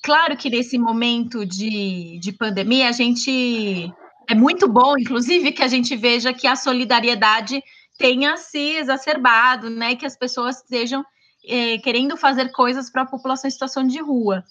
[0.04, 3.92] claro que nesse momento de, de pandemia, a gente,
[4.30, 7.64] é muito bom, inclusive, que a gente veja que a solidariedade
[7.98, 11.04] tenha se exacerbado, né, que as pessoas estejam
[11.46, 14.44] é, querendo fazer coisas para a população em situação de rua.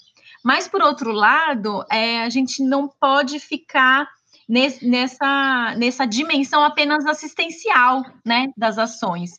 [0.45, 4.09] Mas, por outro lado, é, a gente não pode ficar
[4.49, 9.33] nessa, nessa dimensão apenas assistencial né, das ações.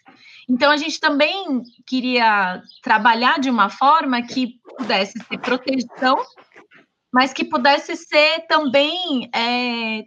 [0.47, 6.17] Então, a gente também queria trabalhar de uma forma que pudesse ser proteção,
[7.11, 10.03] mas que pudesse ser também é,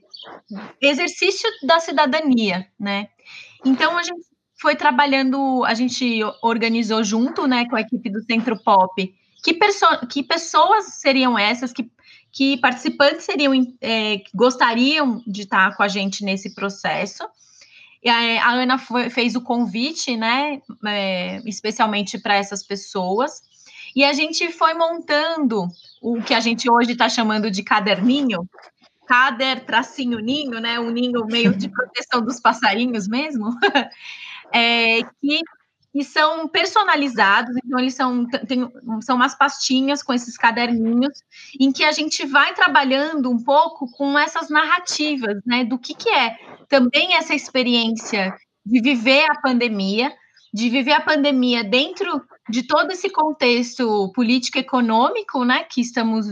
[0.81, 3.09] exercício da cidadania, né?
[3.65, 4.32] Então a gente
[4.63, 9.59] foi trabalhando, a gente organizou junto, né, com a equipe do Centro Pop, que,
[10.09, 11.91] que pessoas seriam essas que,
[12.31, 17.25] que participantes seriam é, gostariam de estar com a gente nesse processo.
[18.05, 23.43] E a, a Ana foi, fez o convite, né, é, especialmente para essas pessoas.
[23.97, 25.67] E a gente foi montando
[26.01, 28.49] o que a gente hoje está chamando de caderninho,
[29.09, 30.79] cader, tracinho, ninho, né?
[30.79, 33.51] Um ninho meio de proteção dos passarinhos mesmo,
[34.53, 35.41] é, que,
[35.93, 38.71] que são personalizados, então eles são, tem,
[39.03, 41.23] são umas pastinhas com esses caderninhos,
[41.61, 45.65] em que a gente vai trabalhando um pouco com essas narrativas, né?
[45.65, 46.37] Do que, que é
[46.69, 48.35] também essa experiência
[48.65, 50.13] de viver a pandemia,
[50.53, 56.27] de viver a pandemia dentro de todo esse contexto político econômico, né, que estamos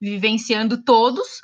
[0.00, 1.42] vivenciando todos,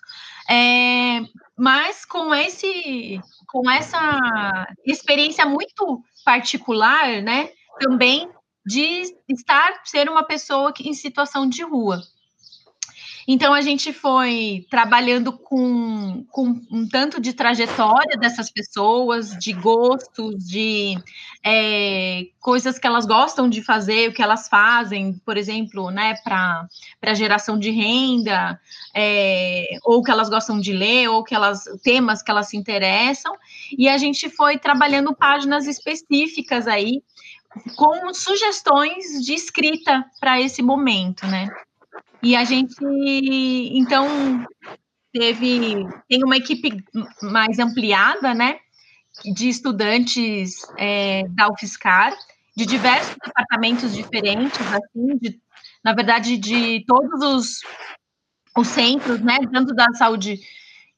[0.51, 1.21] é,
[1.57, 7.49] mas com esse, com essa experiência muito particular, né,
[7.81, 8.31] também
[8.67, 12.03] de estar ser uma pessoa que, em situação de rua.
[13.31, 20.49] Então, a gente foi trabalhando com, com um tanto de trajetória dessas pessoas, de gostos,
[20.49, 20.97] de
[21.45, 27.15] é, coisas que elas gostam de fazer, o que elas fazem, por exemplo, né, para
[27.15, 28.59] geração de renda,
[28.95, 33.37] é, ou que elas gostam de ler, ou que elas temas que elas se interessam,
[33.77, 37.03] e a gente foi trabalhando páginas específicas aí
[37.77, 41.47] com sugestões de escrita para esse momento, né?
[42.23, 44.47] E a gente, então,
[45.13, 46.85] teve tem uma equipe
[47.23, 48.59] mais ampliada, né,
[49.35, 52.17] de estudantes é, da UFSCar,
[52.57, 55.41] de diversos departamentos diferentes, assim, de,
[55.85, 57.61] na verdade, de todos os,
[58.57, 60.41] os centros, né, tanto da saúde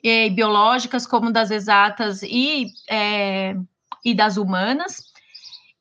[0.02, 3.54] é, biológicas como das exatas e, é,
[4.04, 5.09] e das humanas.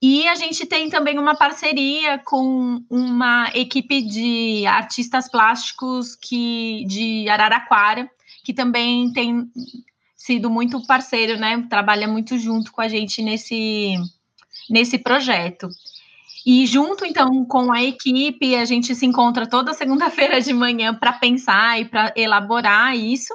[0.02, 7.28] E a gente tem também uma parceria com uma equipe de artistas plásticos que de
[7.28, 8.10] Araraquara,
[8.44, 9.52] que também tem
[10.16, 11.66] sido muito parceiro, né?
[11.70, 13.96] Trabalha muito junto com a gente nesse,
[14.70, 15.68] nesse projeto.
[16.46, 21.14] E junto, então, com a equipe, a gente se encontra toda segunda-feira de manhã para
[21.14, 23.34] pensar e para elaborar isso.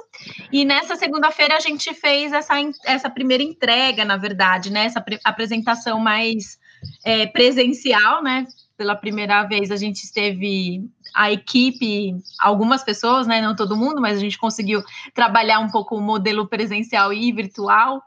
[0.51, 2.53] E nessa segunda-feira a gente fez essa,
[2.85, 4.85] essa primeira entrega, na verdade, né?
[4.85, 6.57] Essa apresentação mais
[7.03, 8.45] é, presencial, né?
[8.77, 10.83] Pela primeira vez a gente esteve
[11.13, 13.41] a equipe, algumas pessoas, né?
[13.41, 14.83] Não todo mundo, mas a gente conseguiu
[15.13, 18.01] trabalhar um pouco o modelo presencial e virtual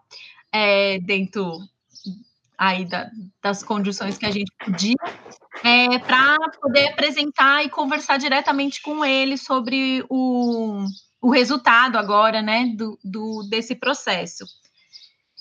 [0.52, 1.58] é, dentro
[2.58, 3.08] aí da,
[3.40, 4.96] das condições que a gente podia,
[5.62, 10.84] é, para poder apresentar e conversar diretamente com ele sobre o,
[11.22, 14.44] o resultado agora, né, do, do, desse processo.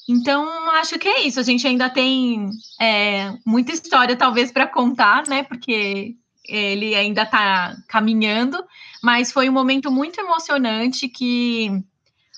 [0.07, 1.39] Então, acho que é isso.
[1.39, 2.49] A gente ainda tem
[2.79, 6.15] é, muita história, talvez, para contar, né, porque
[6.47, 8.63] ele ainda está caminhando,
[9.03, 11.83] mas foi um momento muito emocionante que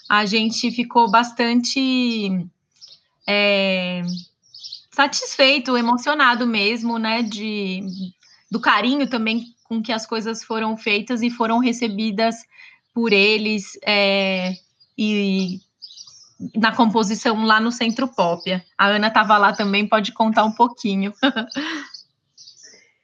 [0.10, 2.48] a gente ficou bastante
[3.28, 4.02] é,
[5.00, 7.24] satisfeito, emocionado mesmo, né?
[7.24, 7.82] De,
[8.52, 12.36] do carinho também com que as coisas foram feitas e foram recebidas
[12.94, 14.52] por eles é,
[14.98, 15.60] e
[16.54, 18.44] na composição lá no Centro Pop.
[18.78, 21.14] A Ana estava lá também, pode contar um pouquinho.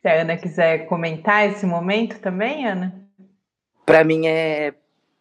[0.01, 3.07] Se a Ana quiser comentar esse momento também, Ana?
[3.85, 4.73] Para mim é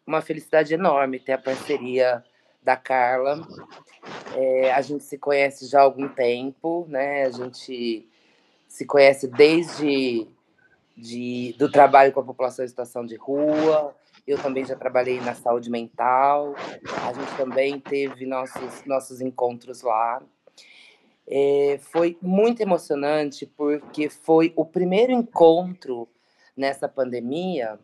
[0.05, 2.25] uma felicidade enorme ter a parceria
[2.65, 3.47] da Carla
[4.35, 7.25] é, a gente se conhece já há algum tempo, né?
[7.25, 8.09] A gente
[8.67, 10.27] se conhece desde
[10.97, 13.95] de, do trabalho com a população em situação de rua.
[14.27, 16.55] Eu também já trabalhei na saúde mental.
[17.07, 20.23] A gente também teve nossos, nossos encontros lá.
[21.27, 26.09] É, foi muito emocionante porque foi o primeiro encontro
[26.57, 27.79] nessa pandemia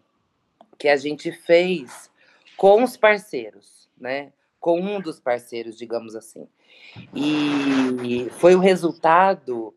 [0.79, 2.11] que a gente fez
[2.57, 4.33] com os parceiros, né?
[4.61, 6.47] Com um dos parceiros, digamos assim.
[7.15, 9.75] E foi o resultado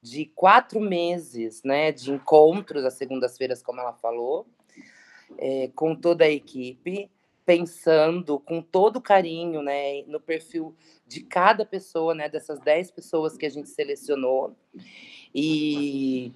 [0.00, 4.46] de quatro meses né, de encontros às segundas-feiras, como ela falou,
[5.38, 7.08] é, com toda a equipe,
[7.44, 10.74] pensando com todo carinho né, no perfil
[11.06, 14.56] de cada pessoa, né, dessas dez pessoas que a gente selecionou,
[15.34, 16.32] e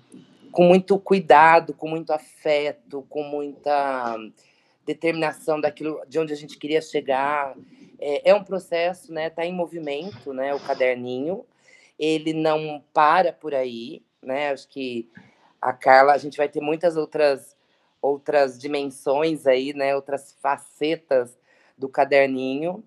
[0.53, 4.17] com muito cuidado, com muito afeto, com muita
[4.85, 7.57] determinação daquilo de onde a gente queria chegar
[8.01, 9.29] é, é um processo, né?
[9.29, 10.55] Está em movimento, né?
[10.55, 11.45] O caderninho,
[11.99, 14.51] ele não para por aí, né?
[14.51, 15.09] Acho que
[15.61, 17.57] a Carla, a gente vai ter muitas outras
[18.01, 19.95] outras dimensões aí, né?
[19.97, 21.37] Outras facetas
[21.77, 22.85] do caderninho.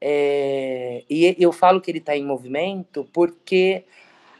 [0.00, 3.84] É, e eu falo que ele está em movimento porque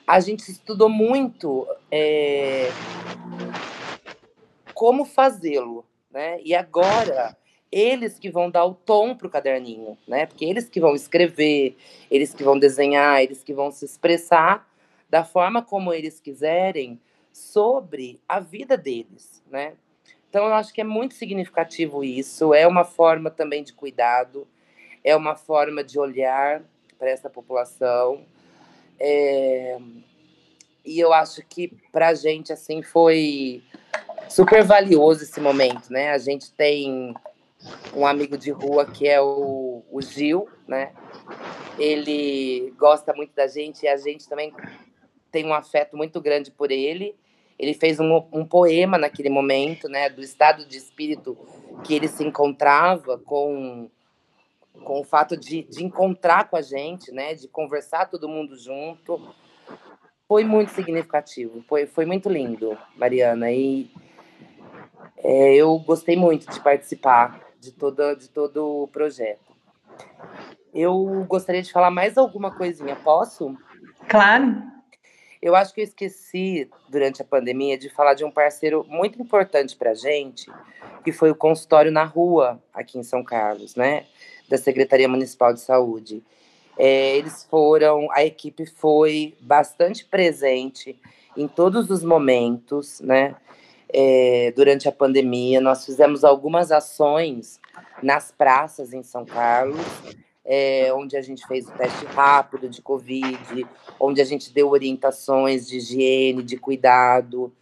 [0.06, 2.68] a gente estudou muito é,
[4.74, 6.40] como fazê-lo, né?
[6.42, 7.36] E agora
[7.76, 10.24] eles que vão dar o tom para o caderninho, né?
[10.24, 11.76] Porque eles que vão escrever,
[12.10, 14.66] eles que vão desenhar, eles que vão se expressar
[15.10, 16.98] da forma como eles quiserem
[17.30, 19.74] sobre a vida deles, né?
[20.30, 24.48] Então eu acho que é muito significativo isso, é uma forma também de cuidado,
[25.04, 26.62] é uma forma de olhar
[26.98, 28.24] para essa população.
[28.98, 29.76] É...
[30.82, 33.62] E eu acho que para a gente assim foi
[34.30, 36.12] super valioso esse momento, né?
[36.12, 37.14] A gente tem
[37.94, 40.92] um amigo de rua que é o, o Gil, né?
[41.78, 44.52] Ele gosta muito da gente e a gente também
[45.30, 47.14] tem um afeto muito grande por ele.
[47.58, 50.08] Ele fez um, um poema naquele momento, né?
[50.08, 51.36] Do estado de espírito
[51.84, 53.90] que ele se encontrava com
[54.84, 57.34] com o fato de, de encontrar com a gente, né?
[57.34, 59.34] De conversar todo mundo junto.
[60.28, 63.50] Foi muito significativo, foi, foi muito lindo, Mariana.
[63.50, 63.90] E
[65.16, 69.52] é, eu gostei muito de participar de, toda, de todo o projeto.
[70.72, 73.56] Eu gostaria de falar mais alguma coisinha, posso?
[74.08, 74.62] Claro.
[75.42, 79.76] Eu acho que eu esqueci, durante a pandemia, de falar de um parceiro muito importante
[79.76, 80.50] para a gente,
[81.04, 84.06] que foi o consultório na rua, aqui em São Carlos, né?
[84.48, 86.22] Da Secretaria Municipal de Saúde.
[86.78, 90.98] É, eles foram, a equipe foi bastante presente
[91.36, 93.34] em todos os momentos, né?
[93.92, 95.60] É, durante a pandemia.
[95.60, 97.60] Nós fizemos algumas ações
[98.02, 99.80] nas praças em São Carlos,
[100.44, 103.66] é, onde a gente fez o teste rápido de Covid,
[103.98, 107.52] onde a gente deu orientações de higiene, de cuidado.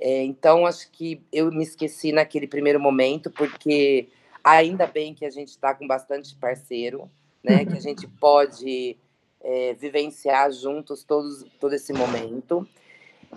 [0.00, 4.08] É, então, acho que eu me esqueci naquele primeiro momento, porque
[4.42, 7.08] ainda bem que a gente está com bastante parceiro,
[7.42, 7.64] né?
[7.64, 8.96] Que a gente pode
[9.40, 12.66] é, vivenciar juntos todos, todo esse momento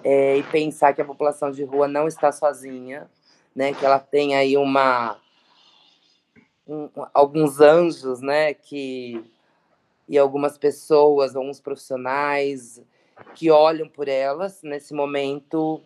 [0.03, 3.09] é, e pensar que a população de rua não está sozinha,
[3.55, 3.73] né?
[3.73, 5.17] Que ela tem aí uma
[6.67, 8.53] um, alguns anjos, né?
[8.53, 9.23] Que
[10.07, 12.81] e algumas pessoas, alguns profissionais
[13.33, 15.81] que olham por elas nesse momento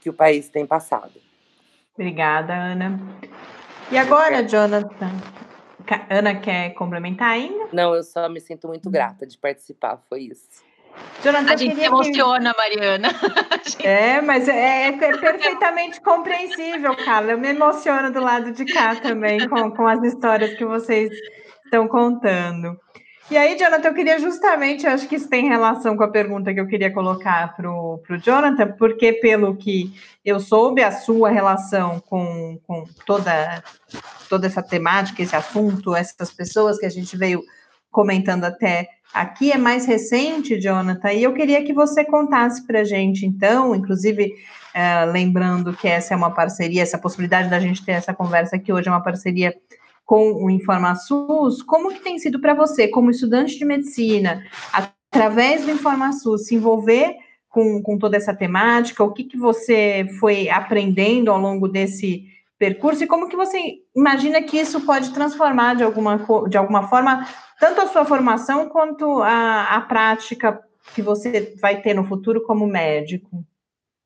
[0.00, 1.20] que o país tem passado.
[1.94, 3.00] Obrigada, Ana.
[3.90, 5.10] E agora, Jonathan?
[6.08, 7.68] Ana quer complementar ainda?
[7.72, 10.48] Não, eu só me sinto muito grata de participar, foi isso.
[11.22, 12.58] Jonathan, a gente se emociona, que...
[12.58, 13.08] Mariana.
[13.84, 17.32] É, mas é, é, perfeitamente compreensível, Carla.
[17.32, 21.10] Eu me emociono do lado de cá também com, com as histórias que vocês
[21.64, 22.78] estão contando.
[23.30, 26.60] E aí, Jonathan, eu queria justamente, acho que isso tem relação com a pergunta que
[26.60, 29.92] eu queria colocar para o Jonathan, porque pelo que
[30.24, 33.64] eu soube, a sua relação com, com toda,
[34.28, 37.42] toda essa temática, esse assunto, essas pessoas que a gente veio
[37.90, 42.84] comentando até aqui é mais recente, Jonathan, e eu queria que você contasse para a
[42.84, 44.34] gente, então, inclusive,
[44.74, 48.72] é, lembrando que essa é uma parceria, essa possibilidade da gente ter essa conversa aqui
[48.72, 49.54] hoje é uma parceria
[50.04, 55.70] com o InformaSUS, como que tem sido para você, como estudante de medicina, através do
[55.70, 57.16] InformaSUS, se envolver
[57.48, 62.24] com, com toda essa temática, o que, que você foi aprendendo ao longo desse
[62.58, 63.04] percurso?
[63.04, 63.58] E como que você
[63.94, 67.26] imagina que isso pode transformar de alguma, de alguma forma
[67.62, 70.60] tanto a sua formação quanto a, a prática
[70.96, 73.46] que você vai ter no futuro como médico.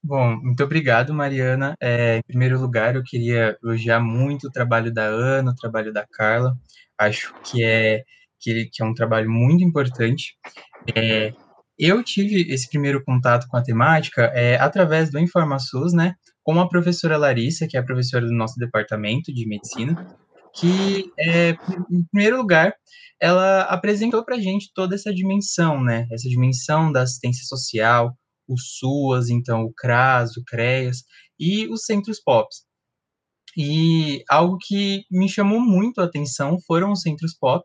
[0.04, 1.74] Bom, muito obrigado, Mariana.
[1.80, 6.06] É, em primeiro lugar, eu queria elogiar muito o trabalho da Ana, o trabalho da
[6.06, 6.54] Carla.
[6.98, 8.04] Acho que é,
[8.38, 10.36] que, que é um trabalho muito importante.
[10.94, 11.32] É,
[11.78, 16.14] eu tive esse primeiro contato com a temática é, através do InformaSUS, né?
[16.46, 20.06] com a professora Larissa, que é a professora do nosso departamento de medicina,
[20.58, 21.50] que, é,
[21.90, 22.74] em primeiro lugar,
[23.20, 26.06] ela apresentou para a gente toda essa dimensão, né?
[26.10, 28.16] Essa dimensão da assistência social,
[28.48, 31.02] o SUAS, então o CRAS, o CREAS
[31.38, 32.64] e os centros POPs.
[33.56, 37.64] E algo que me chamou muito a atenção foram os centros POP,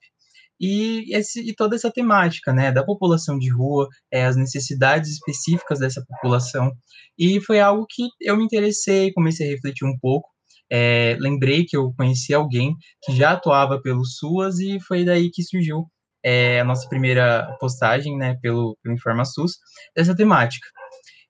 [0.59, 5.79] e, esse, e toda essa temática, né, da população de rua, é, as necessidades específicas
[5.79, 6.71] dessa população,
[7.17, 10.29] e foi algo que eu me interessei, comecei a refletir um pouco,
[10.71, 15.43] é, lembrei que eu conheci alguém que já atuava pelo SUAS e foi daí que
[15.43, 15.85] surgiu
[16.23, 19.57] é, a nossa primeira postagem, né, pelo, pelo InformaSUS,
[19.95, 20.67] dessa temática.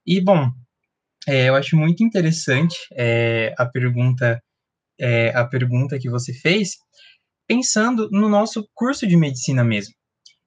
[0.05, 0.49] E, bom,
[1.27, 4.41] é, eu acho muito interessante é, a pergunta
[4.99, 6.77] é, a pergunta que você fez,
[7.47, 9.93] pensando no nosso curso de medicina mesmo.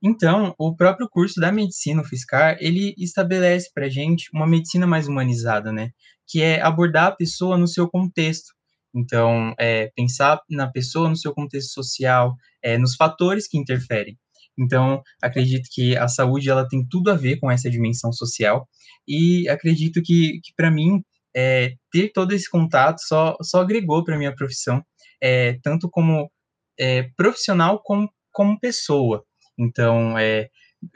[0.02, 5.08] Então, o próprio curso da medicina fiscal, ele estabelece para a gente uma medicina mais
[5.08, 5.90] humanizada, né?
[6.28, 8.53] Que é abordar a pessoa no seu contexto.
[8.94, 14.16] Então, é, pensar na pessoa no seu contexto social, é, nos fatores que interferem.
[14.58, 18.68] Então, acredito que a saúde ela tem tudo a ver com essa dimensão social
[19.06, 21.02] e acredito que, que para mim,
[21.36, 24.80] é, ter todo esse contato só, só agregou para minha profissão
[25.20, 26.30] é, tanto como
[26.78, 29.24] é, profissional como, como pessoa.
[29.58, 30.48] Então, é,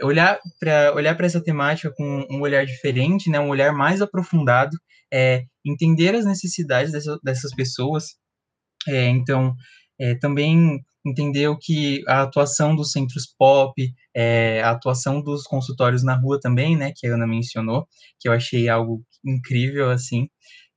[0.02, 4.76] olhar para olhar para essa temática com um olhar diferente, né, um olhar mais aprofundado,
[5.12, 8.16] é, entender as necessidades dessa, dessas pessoas.
[8.86, 9.54] É, então,
[9.98, 13.72] é, também entender o que a atuação dos centros pop,
[14.14, 17.86] é, a atuação dos consultórios na rua também, né, que a Ana mencionou,
[18.20, 20.28] que eu achei algo incrível, assim,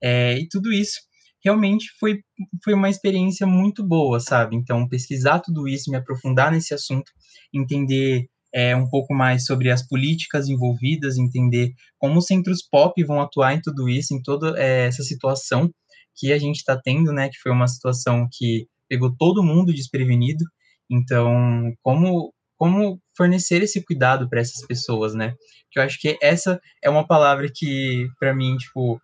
[0.01, 0.99] é, e tudo isso
[1.43, 2.22] realmente foi,
[2.64, 4.55] foi uma experiência muito boa, sabe?
[4.55, 7.12] Então, pesquisar tudo isso, me aprofundar nesse assunto,
[7.53, 13.22] entender é, um pouco mais sobre as políticas envolvidas, entender como os centros pop vão
[13.22, 15.72] atuar em tudo isso, em toda é, essa situação
[16.16, 17.30] que a gente está tendo, né?
[17.30, 20.43] Que foi uma situação que pegou todo mundo desprevenido.
[20.89, 25.34] Então, como como fornecer esse cuidado para essas pessoas, né?
[25.72, 29.02] Que eu acho que essa é uma palavra que para mim, tipo,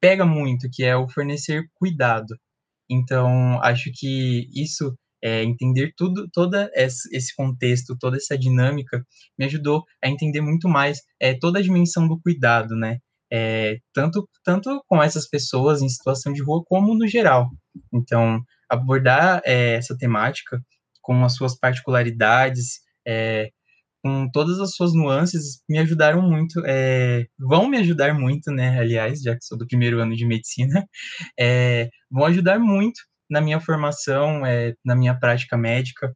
[0.00, 2.36] pega muito, que é o fornecer cuidado.
[2.90, 9.04] Então, acho que isso é, entender tudo, toda esse contexto, toda essa dinâmica,
[9.38, 12.98] me ajudou a entender muito mais é, toda a dimensão do cuidado, né?
[13.32, 17.48] É, tanto, tanto com essas pessoas em situação de rua, como no geral.
[17.92, 20.60] Então, abordar é, essa temática
[21.00, 23.50] com as suas particularidades, é,
[24.02, 29.20] com todas as suas nuances, me ajudaram muito, é, vão me ajudar muito, né, aliás,
[29.20, 30.86] já que sou do primeiro ano de medicina,
[31.38, 33.00] é, vão ajudar muito
[33.30, 36.14] na minha formação, é, na minha prática médica.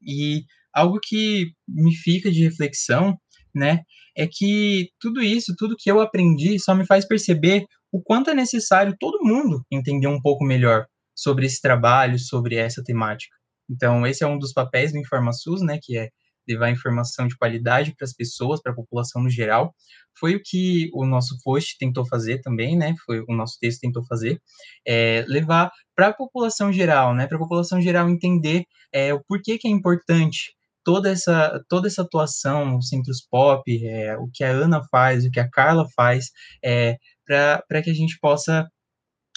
[0.00, 3.16] E algo que me fica de reflexão,
[3.54, 3.82] né,
[4.16, 8.34] é que tudo isso, tudo que eu aprendi, só me faz perceber o quanto é
[8.34, 13.36] necessário todo mundo entender um pouco melhor sobre esse trabalho, sobre essa temática.
[13.70, 16.10] Então, esse é um dos papéis do InformaSUS, né, que é
[16.48, 19.74] levar informação de qualidade para as pessoas, para a população no geral.
[20.18, 22.94] Foi o que o nosso post tentou fazer também, né?
[23.04, 24.40] Foi o nosso texto tentou fazer,
[24.86, 27.26] é, levar para a população geral, né?
[27.26, 32.02] Para a população geral entender é, o porquê que é importante toda essa toda essa
[32.02, 36.30] atuação, os centros pop, é, o que a Ana faz, o que a Carla faz,
[36.64, 38.68] é, para que a gente possa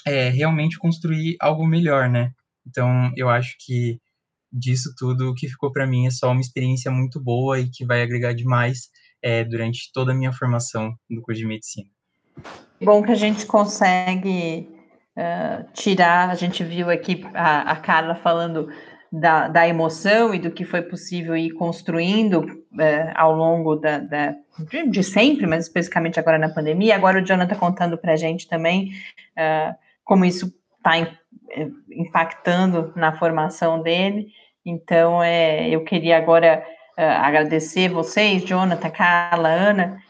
[0.05, 2.31] é, realmente construir algo melhor, né?
[2.65, 3.99] Então, eu acho que
[4.51, 7.85] disso tudo, o que ficou para mim é só uma experiência muito boa e que
[7.85, 8.89] vai agregar demais
[9.21, 11.89] é, durante toda a minha formação no curso de medicina.
[12.81, 14.69] Bom que a gente consegue
[15.17, 18.69] uh, tirar, a gente viu aqui a, a Carla falando
[19.11, 24.35] da, da, emoção e do que foi possível ir construindo uh, ao longo da, da
[24.69, 26.95] de, de, sempre, mas especificamente agora na pandemia.
[26.95, 28.91] Agora o Jonathan contando para a gente também
[29.37, 30.53] uh, como isso
[30.87, 31.17] está
[31.91, 34.27] impactando na formação dele.
[34.65, 36.63] Então, é, eu queria agora
[36.97, 40.01] uh, agradecer vocês, Jonathan, Carla, Ana,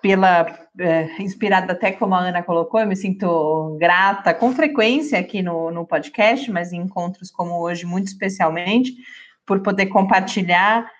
[0.00, 5.42] pela uh, inspirada até como a Ana colocou, eu me sinto grata com frequência aqui
[5.42, 8.92] no, no podcast, mas em encontros como hoje, muito especialmente,
[9.46, 10.90] por poder compartilhar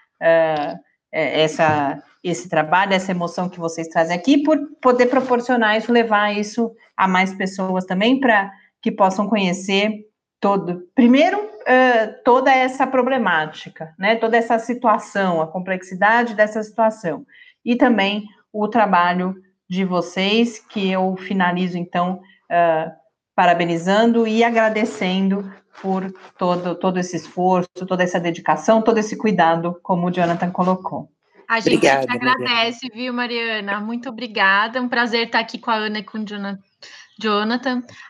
[1.12, 6.72] essa, esse trabalho, essa emoção que vocês trazem aqui, por poder proporcionar isso, levar isso
[6.96, 8.50] a mais pessoas também, para
[8.82, 10.06] que possam conhecer
[10.40, 10.82] todo.
[10.94, 14.16] Primeiro, uh, toda essa problemática, né?
[14.16, 17.26] Toda essa situação, a complexidade dessa situação.
[17.64, 19.34] E também o trabalho
[19.68, 22.20] de vocês, que eu finalizo, então,
[22.50, 22.90] uh,
[23.34, 30.08] parabenizando e agradecendo por todo, todo esse esforço, toda essa dedicação, todo esse cuidado, como
[30.08, 31.08] o Jonathan colocou.
[31.48, 32.94] A gente obrigada, agradece, Mariana.
[32.94, 33.80] viu, Mariana?
[33.80, 34.82] Muito obrigada.
[34.82, 36.58] Um prazer estar aqui com a Ana e com o Jonathan.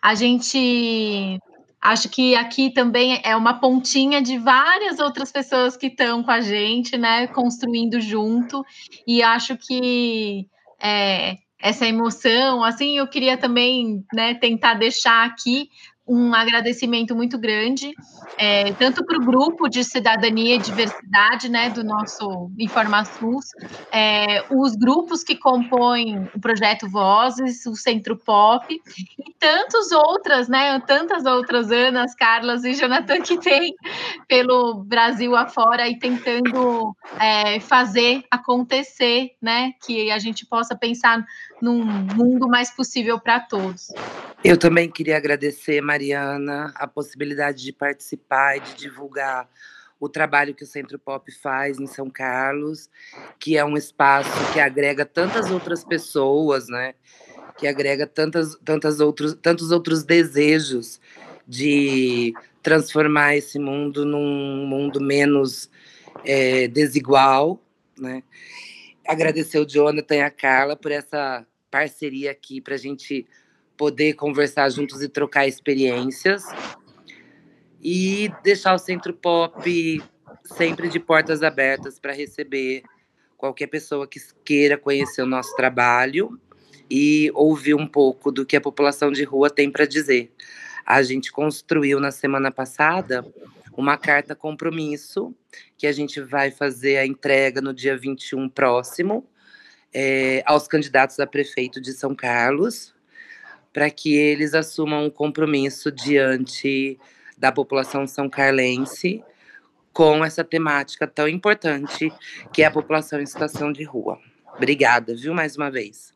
[0.02, 1.40] A gente
[1.80, 6.40] Acho que aqui também é uma pontinha de várias outras pessoas que estão com a
[6.40, 8.64] gente, né, construindo junto.
[9.06, 10.46] E acho que
[10.80, 15.70] é, essa emoção, assim, eu queria também, né, tentar deixar aqui
[16.08, 17.92] um agradecimento muito grande,
[18.38, 23.46] é, tanto para o grupo de cidadania e diversidade, né, do nosso InformaSUS,
[23.92, 30.80] é, os grupos que compõem o projeto Vozes, o Centro Pop, e tantas outras, né,
[30.86, 33.74] tantas outras Anas, Carlas e Jonathan que tem
[34.26, 41.24] pelo Brasil afora e tentando é, fazer acontecer, né, que a gente possa pensar
[41.60, 43.88] num mundo mais possível para todos.
[44.44, 49.50] Eu também queria agradecer, Mariana, a possibilidade de participar e de divulgar
[49.98, 52.88] o trabalho que o Centro Pop faz em São Carlos,
[53.36, 56.94] que é um espaço que agrega tantas outras pessoas, né?
[57.56, 61.00] Que agrega tantas, tantas outros, tantos outros desejos
[61.48, 62.32] de
[62.62, 65.68] transformar esse mundo num mundo menos
[66.24, 67.60] é, desigual,
[67.98, 68.22] né?
[69.04, 73.26] Agradecer o Jonathan e a Carla por essa parceria aqui para a gente
[73.78, 76.44] poder conversar juntos e trocar experiências.
[77.80, 80.02] e deixar o Centro Pop
[80.44, 82.82] sempre de portas abertas para receber
[83.36, 86.40] qualquer pessoa que queira conhecer o nosso trabalho
[86.90, 90.32] e ouvir um pouco do que a população de rua tem para dizer.
[90.84, 93.24] A gente construiu na semana passada
[93.76, 95.32] uma carta compromisso
[95.76, 99.24] que a gente vai fazer a entrega no dia 21 próximo
[99.92, 102.94] é, aos candidatos a prefeito de São Carlos,
[103.72, 106.98] para que eles assumam um compromisso diante
[107.36, 109.22] da população são carlense
[109.92, 112.12] com essa temática tão importante
[112.52, 114.18] que é a população em situação de rua.
[114.56, 116.12] Obrigada, viu, mais uma vez.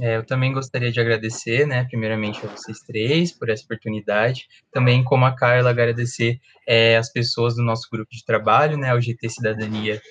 [0.00, 5.04] É, eu também gostaria de agradecer, né, primeiramente a vocês três por essa oportunidade, também
[5.04, 9.28] como a Carla agradecer é, as pessoas do nosso grupo de trabalho, né, o GT
[9.28, 10.02] Cidadania,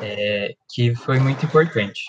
[0.00, 2.02] é, que foi muito importante.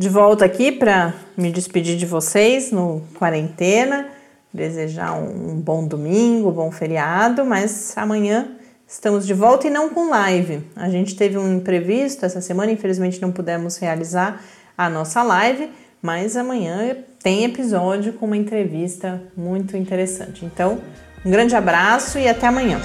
[0.00, 4.08] De volta aqui para me despedir de vocês no quarentena,
[4.50, 8.48] desejar um bom domingo, bom feriado, mas amanhã
[8.88, 10.64] Estamos de volta e não com live.
[10.74, 14.42] A gente teve um imprevisto essa semana, infelizmente não pudemos realizar
[14.76, 15.70] a nossa live,
[16.00, 20.46] mas amanhã tem episódio com uma entrevista muito interessante.
[20.46, 20.80] Então,
[21.24, 22.80] um grande abraço e até amanhã.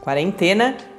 [0.00, 0.76] Quarentena